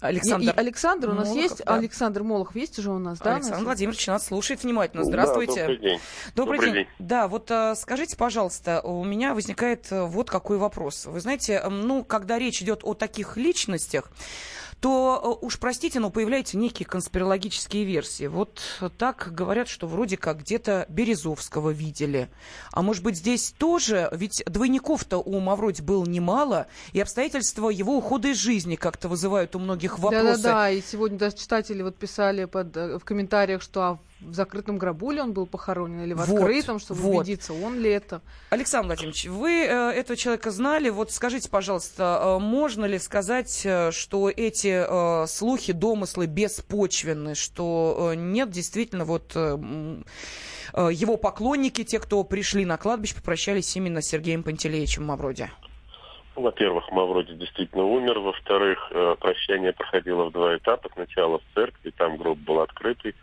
[0.00, 0.44] Александр.
[0.44, 1.64] И, и Александр у нас Молохов, есть.
[1.64, 1.74] Да.
[1.74, 3.36] Александр Молохов есть уже у нас, да?
[3.36, 5.04] Александр Владимирович нас слушает внимательно.
[5.04, 5.54] Здравствуйте.
[5.54, 6.00] Да, добрый день.
[6.34, 6.84] Добрый, добрый день.
[6.84, 6.94] день.
[6.98, 11.06] Да, вот а, скажите, пожалуйста, у меня возникает э, вот какой вопрос.
[11.06, 14.10] Вы знаете, ну, когда речь идет о таких личностях,
[14.80, 18.26] то э, уж простите, но появляются некие конспирологические версии.
[18.26, 18.60] Вот
[18.98, 22.28] так говорят, что вроде как где-то Березовского видели.
[22.72, 24.08] А может быть здесь тоже?
[24.12, 29.58] Ведь двойников-то у Мавроди было немало, и обстоятельства его ухода из жизни как-то вызывают у
[29.58, 30.42] многих вопросы.
[30.42, 34.78] Да-да-да, и сегодня даже читатели вот писали под, э, в комментариях, что а в закрытом
[34.78, 37.20] гробу ли он был похоронен или в открытом, вот, чтобы вот.
[37.20, 38.20] убедиться, он ли это.
[38.50, 40.88] Александр Владимирович, вы э, этого человека знали.
[40.90, 48.10] Вот скажите, пожалуйста, э, можно ли сказать, э, что эти э, слухи, домыслы беспочвенны, что
[48.12, 49.32] э, нет действительно вот...
[49.34, 49.58] Э,
[50.74, 55.50] э, его поклонники, те, кто пришли на кладбище, попрощались именно с Сергеем Пантелеичем Мавроди?
[56.36, 58.20] Во-первых, Мавроди действительно умер.
[58.20, 60.88] Во-вторых, э, прощание проходило в два этапа.
[60.94, 63.14] Сначала в церкви, там гроб был открытый.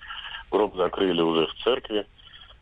[0.51, 2.05] Гроб закрыли уже в церкви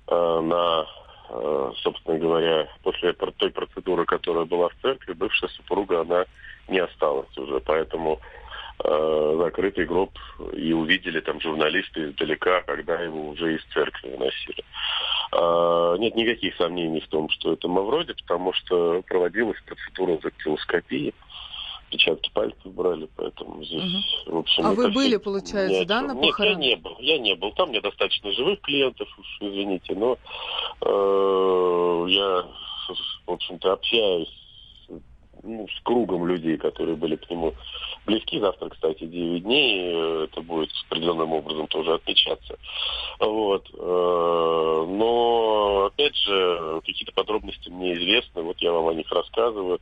[0.07, 0.85] э, на,
[1.29, 6.25] э, собственно говоря, после той процедуры, которая была в церкви, бывшая супруга, она
[6.67, 7.59] не осталась уже.
[7.59, 8.19] Поэтому
[8.83, 10.11] э, закрытый гроб
[10.53, 14.63] и увидели там журналисты издалека, когда его уже из церкви выносили.
[15.31, 21.13] Э, нет никаких сомнений в том, что это Мавроди, потому что проводилась процедура дактилоскопии.
[21.95, 24.35] Отпечатки пальцев брали, поэтому здесь, угу.
[24.35, 24.65] в общем...
[24.65, 26.59] А вы были, получается, да, на похоронах?
[26.59, 27.51] Нет, я не был, я не был.
[27.53, 30.17] Там мне достаточно живых клиентов, уж извините, но
[30.81, 32.45] э, я,
[33.27, 34.27] в общем-то, общаюсь
[35.41, 37.53] ну, с кругом людей, которые были к нему
[38.05, 38.39] близки.
[38.39, 39.93] Завтра, кстати, 9 дней.
[39.93, 42.57] Э, это будет определенным образом тоже отмечаться.
[43.19, 43.69] Вот.
[43.73, 48.41] Э, но, опять же, какие-то подробности мне известны.
[48.41, 49.79] Вот я вам о них рассказываю.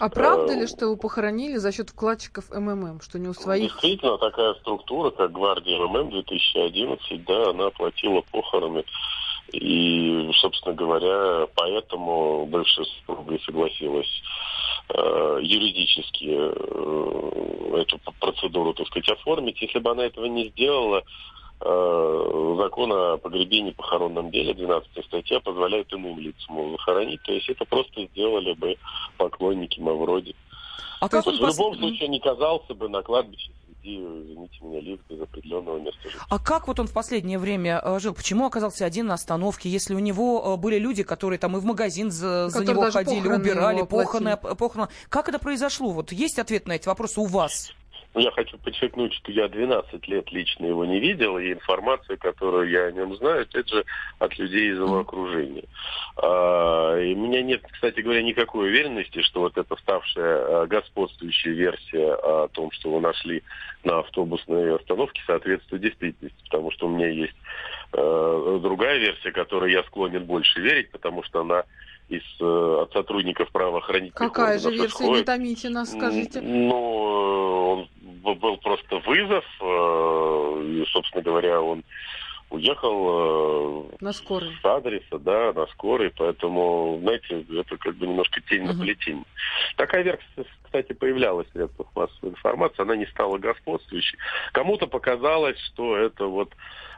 [0.00, 3.72] А правда ли, что его похоронили за счет вкладчиков МММ, что не у своих?
[3.72, 8.84] Действительно, такая структура, как Гвардия МММ 2011, да, она оплатила похороны.
[9.52, 14.22] И, собственно говоря, поэтому бывшая супруга согласилась
[14.88, 19.60] э, юридически э, эту процедуру, так сказать, оформить.
[19.60, 21.04] Если бы она этого не сделала, Э,
[21.64, 27.22] закон о погребении и похоронном деле, 12 статья, позволяет иным лицам захоронить.
[27.22, 28.76] То есть это просто сделали бы
[29.16, 30.34] поклонники Мавроди.
[31.00, 35.00] А как он в любом случае не казался бы на кладбище среди, извините меня, лиц
[35.08, 36.26] без определенного места жительства.
[36.30, 38.14] А как вот он в последнее время э, жил?
[38.14, 41.64] Почему оказался один на остановке, если у него э, были люди, которые там и в
[41.64, 44.90] магазин за, за него ходили, убирали, похороны, похороны?
[45.08, 45.90] Как это произошло?
[45.90, 47.72] Вот есть ответ на эти вопросы у вас?
[48.14, 52.70] Ну, я хочу подчеркнуть, что я 12 лет лично его не видел, и информация, которую
[52.70, 53.84] я о нем знаю, это же
[54.20, 55.64] от людей из его окружения.
[56.16, 61.54] А, и у меня нет, кстати говоря, никакой уверенности, что вот эта ставшая а, господствующая
[61.54, 63.42] версия о том, что его нашли
[63.82, 67.34] на автобусной остановке, соответствует действительности, потому что у меня есть
[67.92, 71.64] э, другая версия, которой я склонен больше верить, потому что она
[72.08, 74.86] из, э, от сотрудников правоохранительных Какая же версия?
[74.86, 75.16] Исходит.
[75.18, 76.40] Не томите нас, скажите.
[76.40, 77.88] Ну,
[78.22, 81.84] он был просто вызов, э, и, собственно говоря, он
[82.50, 84.56] уехал э, на скорой.
[84.62, 89.24] с адреса, да, на скорой, поэтому, знаете, это как бы немножко тень на плетень.
[89.76, 94.18] Такая версия, кстати, появлялась в средствах массовой информации, она не стала господствующей.
[94.52, 96.52] Кому-то показалось, что это вот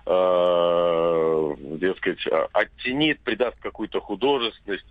[0.07, 4.87] э, дескать, оттенит, придаст какую-то художественность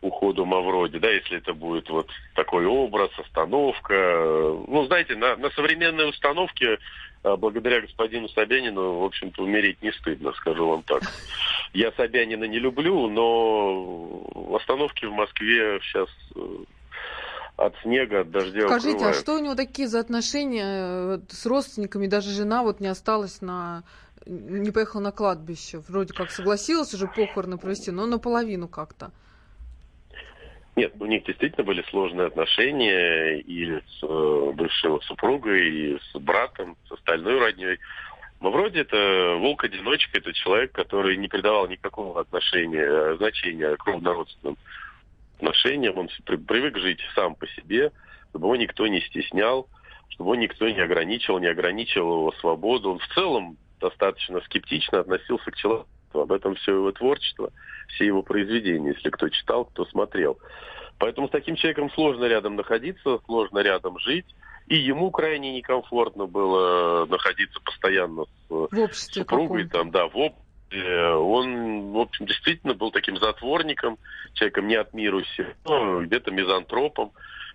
[0.00, 3.94] уходу Мавроди, да, если это будет вот такой образ, остановка.
[4.68, 6.78] Ну, знаете, на, на современной установке
[7.24, 11.02] а, благодаря господину Собянину, в общем-то, умереть не стыдно, скажу вам так.
[11.72, 16.40] Я Собянина не люблю, но остановки в Москве сейчас э,
[17.56, 19.16] от снега, от дождя Скажите, а укрывают.
[19.16, 22.06] а что у него такие за отношения э, с родственниками?
[22.08, 23.84] Даже жена вот не осталась на
[24.26, 25.78] не поехала на кладбище.
[25.88, 29.12] Вроде как согласилась уже похороны провести, но наполовину как-то.
[30.76, 36.76] Нет, у них действительно были сложные отношения и с э, бывшей супругой, и с братом,
[36.88, 37.78] с остальной родней.
[38.40, 44.56] Но вроде это волк-одиночка, это человек, который не придавал никакого отношения, э, значения кровнородственным
[45.36, 45.96] отношениям.
[45.96, 47.92] Он при- привык жить сам по себе,
[48.30, 49.68] чтобы его никто не стеснял,
[50.08, 52.90] чтобы его никто не ограничивал, не ограничивал его свободу.
[52.90, 53.56] Он в целом
[53.88, 55.88] достаточно скептично относился к человеку.
[56.14, 57.50] Об этом все его творчество,
[57.88, 60.38] все его произведения, если кто читал, кто смотрел.
[60.98, 64.26] Поэтому с таким человеком сложно рядом находиться, сложно рядом жить.
[64.68, 70.44] И ему крайне некомфортно было находиться постоянно с В супругой, там, да, в обществе.
[71.14, 73.98] Он, в общем, действительно был таким затворником,
[74.32, 77.12] человеком не от мира сего, ну, где-то мизантропом.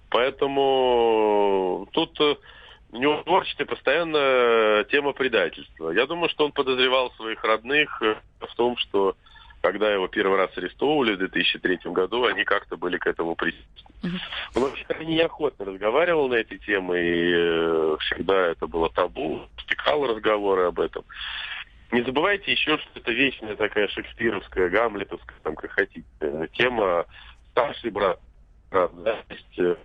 [0.09, 2.35] Поэтому тут э,
[2.91, 5.91] у него в творчестве постоянно тема предательства.
[5.91, 9.15] Я думаю, что он подозревал своих родных э, в том, что
[9.61, 14.19] когда его первый раз арестовывали в 2003 году, они как-то были к этому причастны.
[14.55, 20.63] Он вообще неохотно разговаривал на эти темы, и э, всегда это было табу, стекал разговоры
[20.63, 21.03] об этом.
[21.91, 27.05] Не забывайте еще, что это вечная такая шекспировская, гамлетовская, там, как хотите, э, тема
[27.51, 28.19] старший брат,
[28.71, 29.75] брат, да, есть, э,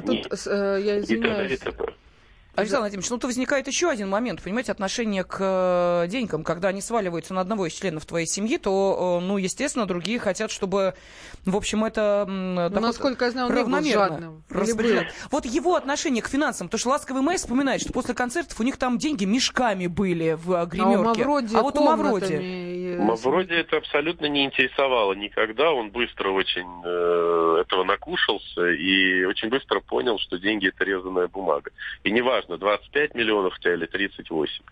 [0.00, 1.94] А тут, э, я и извиняюсь, это- это-
[2.56, 6.82] Александр Владимирович, ну тут возникает еще один момент, понимаете, отношение к э, деньгам, когда они
[6.82, 10.94] сваливаются на одного из членов твоей семьи, то, э, ну, естественно, другие хотят, чтобы,
[11.46, 15.06] в общем, это доход насколько я знаю, он равномерно распределен.
[15.30, 18.76] Вот его отношение к финансам, потому что Ласковый Мэй вспоминает, что после концертов у них
[18.76, 21.02] там деньги мешками были в э, А у гримерке.
[21.04, 22.34] Мавроди А вот у Мавроди.
[23.00, 25.72] Мавроди это абсолютно не интересовало никогда.
[25.72, 31.70] Он быстро очень э, этого накушался и очень быстро понял, что деньги это резаная бумага.
[32.04, 34.62] И неважно, 25 миллионов у тебя или 38.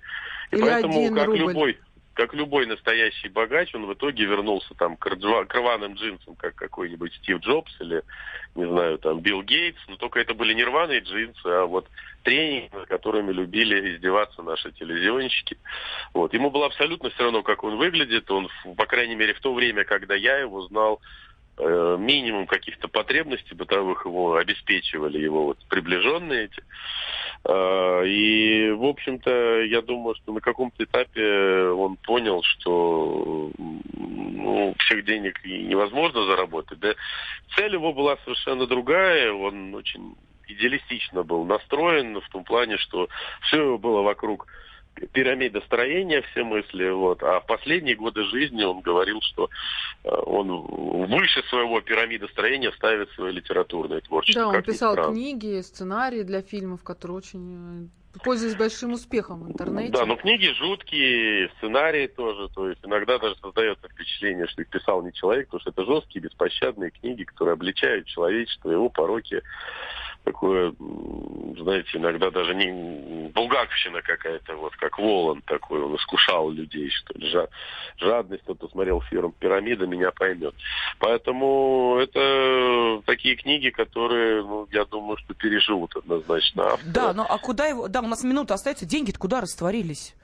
[0.51, 1.39] И Или поэтому, как рубль.
[1.39, 1.79] любой,
[2.19, 7.39] как любой настоящий богач, он в итоге вернулся там к рваным джинсам, как какой-нибудь Стив
[7.39, 8.03] Джобс или,
[8.57, 9.79] не знаю, там Билл Гейтс.
[9.87, 11.87] Но только это были не рваные джинсы, а вот
[12.25, 15.59] тренинги, над которыми любили издеваться наши телевизионщики.
[16.13, 16.35] Вот.
[16.35, 18.29] Ему было абсолютно все равно, как он выглядит.
[18.33, 21.01] Он, по крайней мере, в то время, когда я его знал,
[21.59, 26.63] э, минимум каких-то потребностей бытовых его обеспечивали, его вот приближенные эти.
[27.45, 35.05] Э, И, в общем-то, я думаю, что на каком-то этапе он понял, что ну, всех
[35.05, 36.79] денег невозможно заработать.
[36.79, 36.95] Да?
[37.57, 39.33] Цель его была совершенно другая.
[39.33, 40.15] Он очень
[40.49, 43.09] идеалистично был настроен в том плане, что
[43.43, 44.47] все было вокруг
[45.13, 46.89] пирамидостроения, все мысли.
[46.91, 47.23] Вот.
[47.23, 49.51] А в последние годы жизни он говорил, что
[50.05, 50.51] э, он
[51.07, 54.43] выше своего пирамидостроения ставит свое литературное творчество.
[54.43, 59.93] Да, он писал книги, сценарии для фильмов, которые очень э, пользовались большим успехом в интернете.
[59.93, 62.49] Да, но книги жуткие, сценарии тоже.
[62.55, 66.23] То есть иногда даже создается впечатление, что их писал не человек, потому что это жесткие,
[66.23, 69.43] беспощадные книги, которые обличают человечество, его пороки.
[70.29, 70.75] Такое,
[71.59, 77.33] знаете, иногда даже не булгаковщина какая-то, вот как Волан такой, он искушал людей, что ли.
[77.33, 77.49] Жа-
[77.97, 80.55] жадность, кто-то смотрел фильм «Пирамида», меня поймет.
[80.99, 86.93] Поэтому это такие книги, которые, ну, я думаю, что переживут однозначно автора.
[86.93, 87.89] Да, ну а куда его...
[87.89, 90.15] Да, у нас минута остается, деньги-то куда растворились?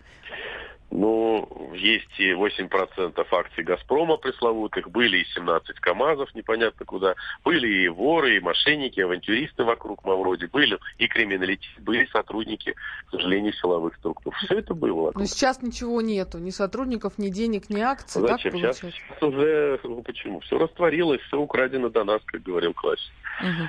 [0.97, 7.89] Ну, есть и 8% акций «Газпрома» пресловутых, были и 17 КАМАЗов непонятно куда, были и
[7.89, 12.77] воры, и мошенники, авантюристы вокруг Мавроди, были и криминалитет, были сотрудники,
[13.09, 14.33] к сожалению, силовых структур.
[14.37, 15.27] Все это было Но вокруг.
[15.27, 18.53] сейчас ничего нету, ни сотрудников, ни денег, ни акций, так Зачем?
[18.53, 20.39] Сейчас, сейчас уже, ну почему?
[20.41, 23.11] Все растворилось, все украдено до нас, как говорил классик.
[23.43, 23.69] Мгм.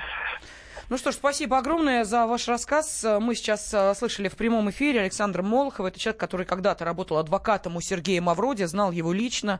[0.88, 3.04] Ну что ж, спасибо огромное за ваш рассказ.
[3.20, 5.88] Мы сейчас э, слышали в прямом эфире Александра Молохова.
[5.88, 9.58] Это человек, который когда-то работал адвокатом у Сергея Мавроди, знал его лично.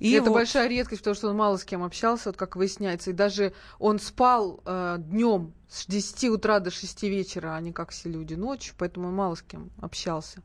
[0.00, 2.56] И, И это вот- большая редкость, потому что он мало с кем общался, вот как
[2.56, 3.10] выясняется.
[3.10, 7.90] И даже он спал э, днем с 10 утра до 6 вечера, а не как
[7.90, 10.42] все люди ночью, поэтому мало с кем общался.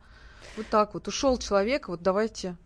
[0.55, 1.07] Вот так вот.
[1.07, 2.57] Ушел человек, вот давайте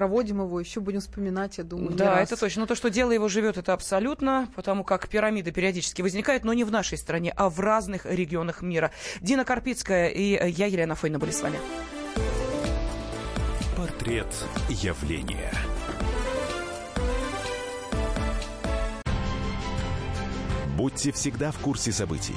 [0.00, 2.32] проводим его, еще будем вспоминать, я думаю, Да, раз.
[2.32, 2.60] это точно.
[2.60, 6.64] Но то, что дело его живет, это абсолютно, потому как пирамида периодически возникает, но не
[6.64, 8.92] в нашей стране, а в разных регионах мира.
[9.20, 11.58] Дина Карпицкая и э, я, Елена Фойна, были с вами.
[13.76, 14.26] Портрет
[14.70, 15.52] явления.
[20.78, 22.36] Будьте всегда в курсе событий.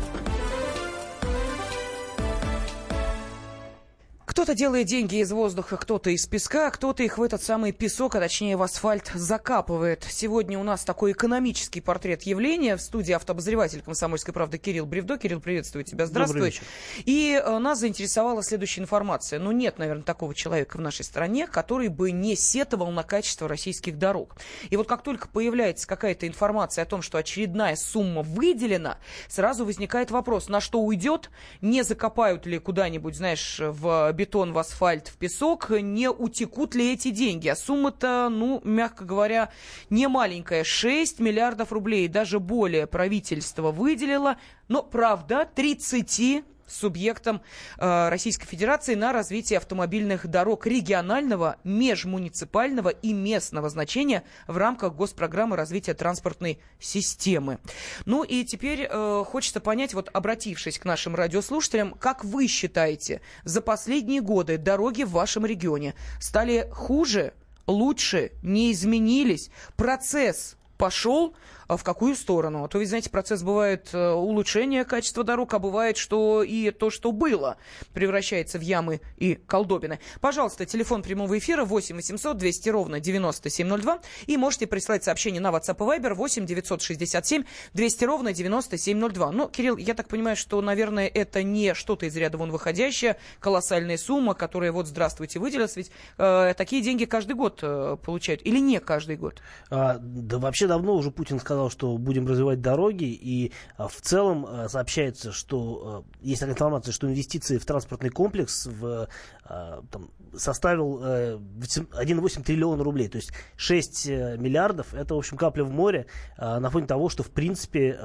[4.31, 8.21] Кто-то делает деньги из воздуха, кто-то из песка, кто-то их в этот самый песок, а
[8.21, 10.07] точнее в асфальт закапывает.
[10.09, 12.77] Сегодня у нас такой экономический портрет явления.
[12.77, 15.17] В студии автообозреватель «Комсомольской правды» Кирилл Бревдо.
[15.17, 16.05] Кирилл, приветствую тебя.
[16.05, 16.57] Здравствуй.
[17.03, 19.37] И э, нас заинтересовала следующая информация.
[19.37, 23.97] Ну, нет, наверное, такого человека в нашей стране, который бы не сетовал на качество российских
[23.97, 24.37] дорог.
[24.69, 30.09] И вот как только появляется какая-то информация о том, что очередная сумма выделена, сразу возникает
[30.09, 31.29] вопрос, на что уйдет,
[31.59, 37.09] не закопают ли куда-нибудь, знаешь, в бетон, в асфальт, в песок, не утекут ли эти
[37.09, 37.47] деньги.
[37.47, 39.49] А сумма-то, ну, мягко говоря,
[39.89, 40.63] не маленькая.
[40.63, 44.37] 6 миллиардов рублей, даже более правительство выделило.
[44.67, 47.41] Но, правда, 30 субъектом
[47.77, 55.55] э, Российской Федерации на развитие автомобильных дорог регионального, межмуниципального и местного значения в рамках госпрограммы
[55.55, 57.59] развития транспортной системы.
[58.05, 63.61] Ну и теперь э, хочется понять, вот обратившись к нашим радиослушателям, как вы считаете, за
[63.61, 67.33] последние годы дороги в вашем регионе стали хуже,
[67.67, 69.49] лучше, не изменились?
[69.75, 71.35] Процесс пошел
[71.77, 72.63] в какую сторону.
[72.63, 76.89] А то, ведь, знаете, процесс бывает э, улучшение качества дорог, а бывает, что и то,
[76.89, 77.57] что было,
[77.93, 79.99] превращается в ямы и колдобины.
[80.19, 83.99] Пожалуйста, телефон прямого эфира 8 800 200 ровно 9702.
[84.27, 87.43] И можете прислать сообщение на WhatsApp и Viber 8 967
[87.73, 89.31] 200 ровно 9702.
[89.31, 93.97] Ну, Кирилл, я так понимаю, что, наверное, это не что-то из ряда вон выходящее, колоссальная
[93.97, 95.75] сумма, которая вот, здравствуйте, выделилась.
[95.75, 98.41] Ведь э, такие деньги каждый год э, получают.
[98.45, 99.41] Или не каждый год?
[99.69, 104.01] А, да вообще давно уже Путин сказал, сказал, что будем развивать дороги, и а, в
[104.01, 109.07] целом а, сообщается, что а, есть такая информация, что инвестиции в транспортный комплекс в,
[109.47, 115.71] там, составил 1,8 триллиона рублей, то есть 6 э, миллиардов, это, в общем, капля в
[115.71, 116.05] море
[116.37, 117.99] на фоне того, что, в принципе,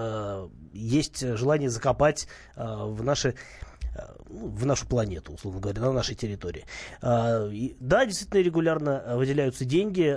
[0.72, 2.26] есть желание закопать
[2.56, 3.34] в наши
[4.28, 6.64] в нашу планету, условно говоря, на нашей территории.
[7.00, 10.16] Да, действительно регулярно выделяются деньги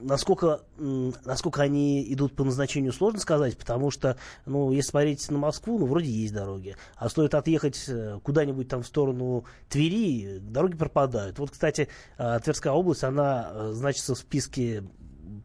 [0.00, 5.78] насколько, насколько они идут по назначению, сложно сказать, потому что, ну, если смотреть на Москву,
[5.78, 6.76] ну, вроде есть дороги.
[6.96, 11.38] А стоит отъехать э, куда-нибудь там в сторону Твери, дороги пропадают.
[11.38, 11.88] Вот, кстати,
[12.18, 14.84] э, Тверская область, она э, значится в списке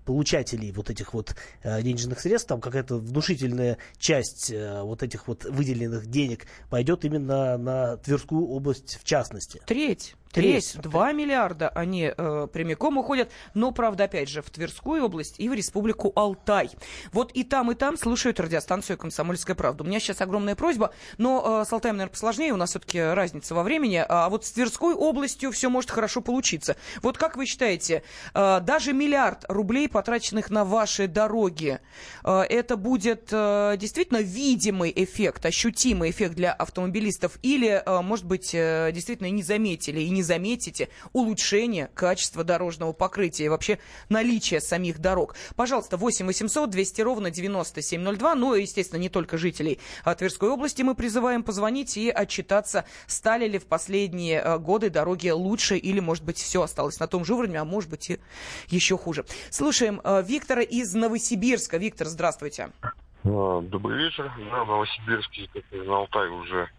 [0.06, 6.48] получателей вот этих вот денежных средств, там какая-то внушительная часть вот этих вот выделенных денег
[6.70, 9.62] пойдет именно на Тверскую область в частности.
[9.66, 10.16] Треть.
[10.32, 15.50] Треть, 2 миллиарда они э, прямиком уходят, но, правда, опять же, в Тверскую область и
[15.50, 16.70] в Республику Алтай.
[17.12, 19.84] Вот и там, и там слушают радиостанцию «Комсомольская правда».
[19.84, 23.56] У меня сейчас огромная просьба, но э, с Алтаем, наверное, посложнее, у нас все-таки разница
[23.56, 26.76] во времени, а вот с Тверской областью все может хорошо получиться.
[27.02, 28.04] Вот как вы считаете,
[28.34, 31.80] э, даже миллиард рублей, потраченных на ваши дороги,
[32.24, 38.52] э, это будет э, действительно видимый эффект, ощутимый эффект для автомобилистов, или, э, может быть,
[38.54, 44.62] э, действительно не заметили и не не заметите улучшение качества дорожного покрытия и вообще наличие
[44.62, 45.36] самих дорог.
[45.56, 48.36] Пожалуйста, 8 800 200 ровно 9702.
[48.36, 49.80] Ну, естественно, не только жителей
[50.18, 55.78] Тверской области мы призываем позвонить и отчитаться, стали ли в последние э, годы дороги лучше
[55.78, 58.20] или, может быть, все осталось на том же уровне, а может быть и
[58.68, 59.26] еще хуже.
[59.50, 61.78] Слушаем э, Виктора из Новосибирска.
[61.78, 62.70] Виктор, здравствуйте.
[62.84, 64.32] А, добрый вечер.
[64.52, 66.70] Да, Новосибирский, как на Алтай уже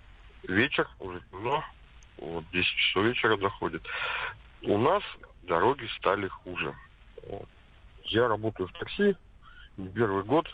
[0.45, 1.65] вечер, уже темно
[2.23, 3.83] вот 10 часов вечера доходит.
[4.63, 5.03] У нас
[5.43, 6.75] дороги стали хуже.
[8.05, 9.17] Я работаю в такси
[9.77, 10.47] не первый год.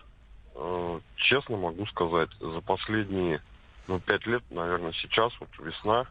[0.54, 3.42] Э, честно могу сказать, за последние
[3.86, 6.06] ну, пять лет, наверное, сейчас, вот весна,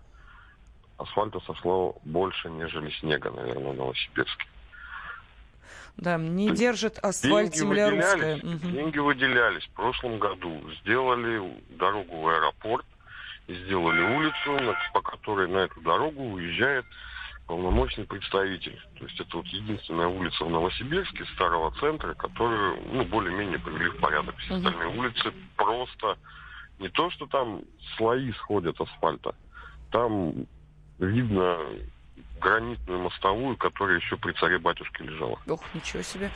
[0.98, 4.48] асфальта сошло больше, нежели снега, наверное, в Новосибирске.
[5.98, 8.38] Да, не держит асфальт деньги земля русская.
[8.38, 8.72] Угу.
[8.72, 9.64] Деньги выделялись.
[9.66, 12.86] В прошлом году сделали дорогу в аэропорт
[13.48, 16.86] сделали улицу, по которой на эту дорогу уезжает
[17.48, 18.78] полномочный представитель.
[19.00, 24.00] То есть это вот единственная улица в Новосибирске, старого центра, которую, ну, более-менее привели в
[24.00, 24.38] порядок.
[24.40, 26.18] Все uh остальные улицы просто
[26.80, 27.62] не то, что там
[27.96, 29.34] слои сходят асфальта,
[29.92, 30.46] там
[31.00, 31.58] видно
[32.40, 35.40] гранитную мостовую, которая еще при царе-батюшке лежала.
[35.48, 36.32] Ох, ничего себе.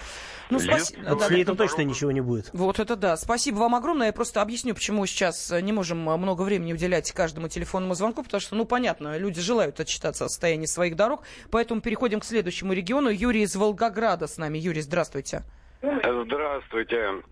[0.49, 1.03] Ну, спасибо.
[1.03, 2.49] Да, да, там точно ничего не будет.
[2.53, 3.15] Вот это да.
[3.15, 4.07] Спасибо вам огромное.
[4.07, 8.55] Я просто объясню, почему сейчас не можем много времени уделять каждому телефонному звонку, потому что,
[8.55, 11.23] ну, понятно, люди желают отчитаться о состоянии своих дорог.
[11.51, 13.09] Поэтому переходим к следующему региону.
[13.09, 14.57] Юрий из Волгограда с нами.
[14.57, 15.43] Юрий, здравствуйте.
[15.81, 17.23] Здравствуйте.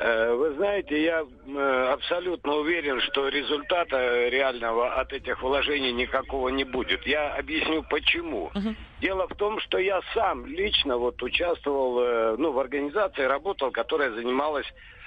[0.00, 6.64] Э, вы знаете, я э, абсолютно уверен, что результата реального от этих вложений никакого не
[6.64, 7.06] будет.
[7.06, 8.50] Я объясню почему.
[8.54, 8.74] Uh-huh.
[9.02, 14.10] Дело в том, что я сам лично вот участвовал э, ну, в организации, работал, которая
[14.12, 14.66] занималась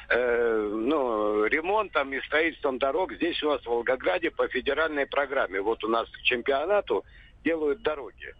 [0.10, 5.62] ну, ремонтом и строительством дорог здесь у нас в Волгограде по федеральной программе.
[5.62, 7.04] Вот у нас к чемпионату
[7.44, 8.36] делают дороги,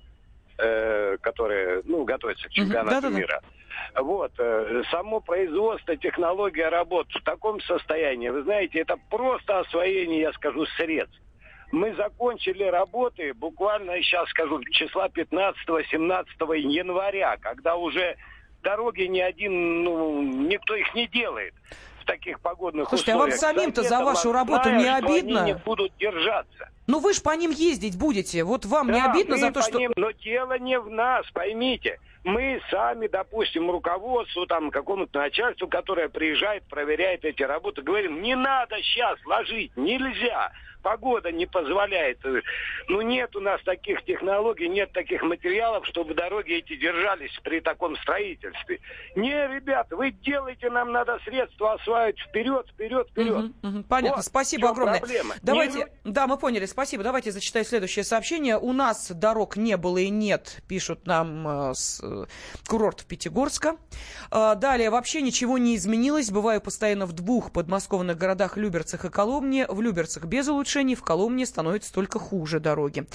[0.56, 3.18] которые ну, готовятся к чемпионату uh-huh.
[3.18, 3.42] мира.
[3.96, 4.32] Вот.
[4.38, 10.66] Э, само производство, технология работ в таком состоянии, вы знаете, это просто освоение, я скажу,
[10.78, 11.20] средств.
[11.72, 16.26] Мы закончили работы буквально, сейчас скажу, числа 15-17
[16.60, 18.16] января, когда уже
[18.62, 21.54] дороги ни один, ну, никто их не делает
[22.04, 23.42] в таких погодных Слушайте, условиях.
[23.42, 25.44] а вам самим-то за вашу работу не обидно?
[25.44, 26.70] Они не будут держаться.
[26.86, 28.44] Ну вы же по ним ездить будете.
[28.44, 29.80] Вот вам да, не обидно за то, что...
[29.80, 36.08] Ним, но дело не в нас, поймите мы сами, допустим, руководству, там, какому-то начальству, которое
[36.08, 40.52] приезжает, проверяет эти работы, говорим, не надо сейчас ложить, нельзя
[40.84, 42.20] погода не позволяет.
[42.88, 47.96] Ну, нет у нас таких технологий, нет таких материалов, чтобы дороги эти держались при таком
[47.98, 48.80] строительстве.
[49.16, 53.52] Не, ребята, вы делаете, нам надо средства осваивать вперед, вперед, вперед.
[53.64, 55.00] Угу, угу, понятно, вот спасибо огромное.
[55.00, 55.36] Проблема.
[55.42, 56.12] Давайте, не...
[56.12, 57.04] Да, мы поняли, спасибо.
[57.04, 58.58] Давайте зачитаю следующее сообщение.
[58.58, 62.26] У нас дорог не было и нет, пишут нам э, с э,
[62.68, 63.78] курортов Пятигорска.
[64.32, 66.30] Э, далее, вообще ничего не изменилось.
[66.30, 69.66] Бываю постоянно в двух подмосковных городах Люберцах и Коломне.
[69.68, 73.06] В Люберцах без улучшения улучшений, в Коломне становится только хуже дороги.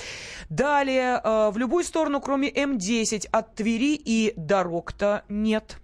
[0.48, 5.78] Далее, э, в любую сторону, кроме М10, от Твери и дорог-то нет.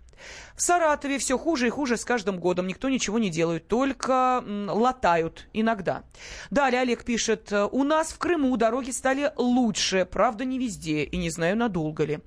[0.56, 2.66] В Саратове все хуже и хуже с каждым годом.
[2.66, 6.04] Никто ничего не делает, только латают иногда.
[6.50, 11.30] Далее Олег пишет, у нас в Крыму дороги стали лучше, правда не везде, и не
[11.30, 12.20] знаю, надолго ли.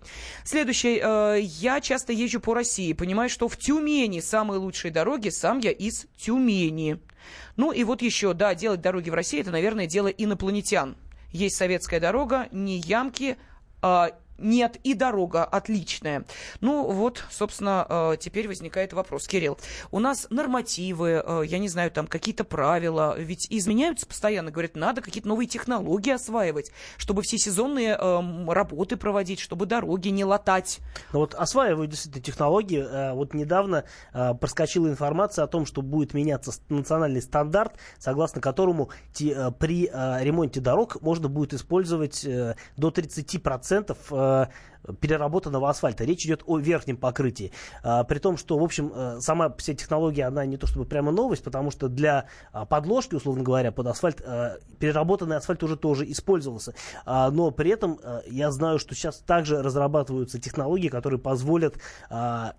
[0.44, 5.60] Следующее, э, я часто езжу по России, понимаю, что в Тюмени самые лучшие дороги, сам
[5.60, 7.00] я из Тюмени.
[7.56, 10.98] Ну и вот еще, да, делать дороги в России, это, наверное, дело инопланетян.
[11.32, 13.38] Есть советская дорога, не ямки,
[13.82, 16.24] а нет, и дорога отличная.
[16.62, 19.28] Ну вот, собственно, э, теперь возникает вопрос.
[19.28, 19.58] Кирилл,
[19.92, 25.02] у нас нормативы, э, я не знаю, там какие-то правила, ведь изменяются постоянно, говорят, надо
[25.02, 30.80] какие-то новые технологии осваивать, чтобы все сезонные эм, работы проводить, чтобы дороги не латать.
[31.14, 32.86] Ну вот осваивают действительно технологии.
[32.88, 33.86] Э, вот недавно
[34.40, 41.28] проскочила информация о том, что будет меняться национальный стандарт, согласно которому при ремонте дорог можно
[41.28, 43.96] будет использовать до 30%
[44.28, 44.46] uh,
[44.94, 46.04] переработанного асфальта.
[46.04, 47.52] Речь идет о верхнем покрытии.
[47.84, 51.12] А, при том, что, в общем, э, сама вся технология, она не то чтобы прямо
[51.12, 56.10] новость, потому что для а, подложки, условно говоря, под асфальт, а, переработанный асфальт уже тоже
[56.12, 56.74] использовался.
[57.06, 61.76] А, но при этом а, я знаю, что сейчас также разрабатываются технологии, которые позволят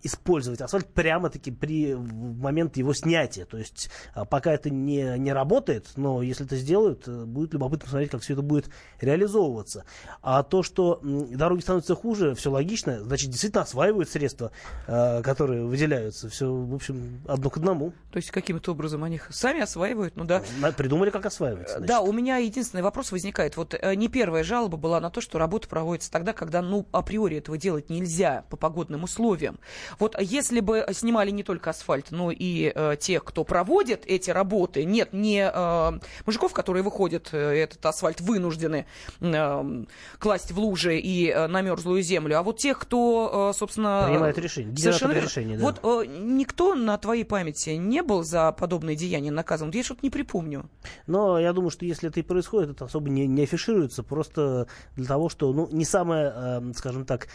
[0.02, 3.44] использовать асфальт прямо-таки при момент его снятия.
[3.44, 3.90] То есть
[4.30, 8.34] пока это не, не работает, но если это сделают, э, будет любопытно посмотреть, как все
[8.34, 8.70] это будет
[9.00, 9.84] реализовываться.
[10.22, 14.50] А то, что дороги становятся хуже, хуже, все логично, значит, действительно осваивают средства,
[14.86, 16.28] э, которые выделяются.
[16.28, 17.92] Все, в общем, одно к одному.
[18.10, 20.42] То есть каким-то образом они их сами осваивают, ну да.
[20.76, 21.68] Придумали, как осваивать.
[21.68, 21.86] Значит.
[21.86, 23.56] Да, у меня единственный вопрос возникает.
[23.56, 27.36] Вот э, не первая жалоба была на то, что работа проводится тогда, когда, ну, априори
[27.36, 29.58] этого делать нельзя по погодным условиям.
[29.98, 34.84] Вот если бы снимали не только асфальт, но и э, тех, кто проводит эти работы,
[34.84, 38.86] нет, не э, мужиков, которые выходят, э, этот асфальт вынуждены
[39.20, 39.84] э,
[40.18, 44.04] класть в лужи и э, на мерзлую землю, а вот тех, кто, э, собственно...
[44.09, 44.76] Принимает решение.
[44.76, 45.64] Совершенно решение, да.
[45.64, 49.70] Вот э, никто на твоей памяти не был за подобные деяния наказан?
[49.70, 50.68] Я что-то не припомню.
[51.06, 55.06] Но я думаю, что если это и происходит, это особо не, не афишируется, просто для
[55.06, 57.28] того, что, ну, не самая, э, скажем так,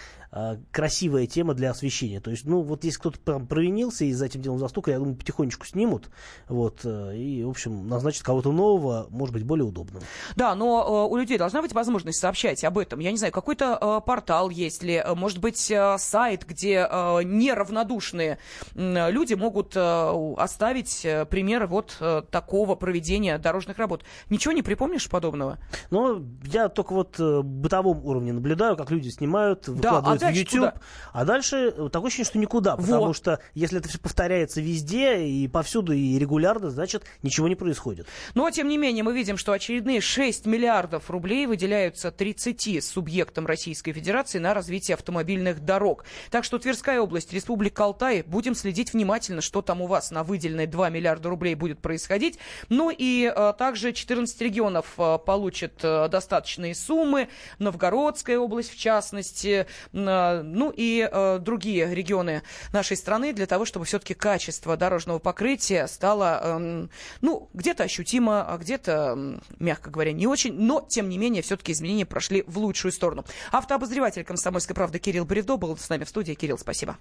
[0.72, 2.20] красивая тема для освещения.
[2.20, 5.16] То есть, ну, вот если кто-то там провинился и за этим делом застукали, я думаю,
[5.16, 6.10] потихонечку снимут,
[6.48, 10.04] вот, и, в общем, назначат кого-то нового, может быть, более удобного.
[10.36, 12.98] Да, но у людей должна быть возможность сообщать об этом.
[12.98, 15.04] Я не знаю, какой-то портал есть ли?
[15.16, 16.88] Может быть, сайт, где
[17.24, 18.38] неравнодушные
[18.76, 21.98] люди могут оставить примеры вот
[22.32, 24.04] такого проведения дорожных работ.
[24.30, 25.58] Ничего не припомнишь подобного?
[25.90, 30.60] Ну, я только вот бытовом уровне наблюдаю, как люди снимают, выкладывают да, а в YouTube.
[30.60, 30.74] Куда?
[31.12, 32.76] А дальше такое ощущение, что никуда.
[32.78, 33.16] Потому вот.
[33.16, 38.08] что если это все повторяется везде и повсюду и регулярно, значит, ничего не происходит.
[38.36, 43.92] Но, тем не менее, мы видим, что очередные 6 миллиардов рублей выделяются 30 субъектам Российской
[43.94, 46.06] Федерации на развитие автомобильных дорог.
[46.30, 50.68] Так что Тверская область, Республика Алтай, будем следить внимательно, что там у вас на выделенные
[50.68, 52.38] 2 миллиарда рублей будет происходить.
[52.70, 57.30] Ну и а, также 14 регионов а, получат а, достаточные суммы.
[57.58, 64.76] Новгородская область, в частности, ну и другие регионы нашей страны для того, чтобы все-таки качество
[64.76, 66.88] дорожного покрытия стало, э,
[67.22, 72.06] ну, где-то ощутимо, а где-то, мягко говоря, не очень, но, тем не менее, все-таки изменения
[72.06, 73.26] прошли в лучшую сторону.
[73.52, 76.34] Автообозреватель «Комсомольской правды» Кирилл Бревдо был с нами в студии.
[76.34, 76.98] Кирилл, спасибо.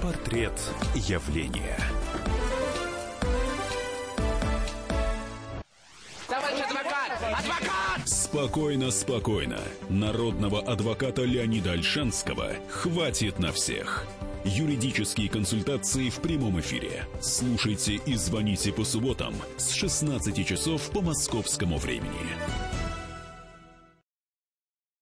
[0.00, 0.52] Портрет
[0.94, 1.76] явления.
[6.28, 7.36] Товарищ адвокат!
[7.36, 8.08] Адвокат!
[8.08, 9.58] Спокойно, спокойно.
[9.88, 14.06] Народного адвоката Леонида Альшанского хватит на всех.
[14.44, 17.06] Юридические консультации в прямом эфире.
[17.20, 22.77] Слушайте и звоните по субботам с 16 часов по московскому времени.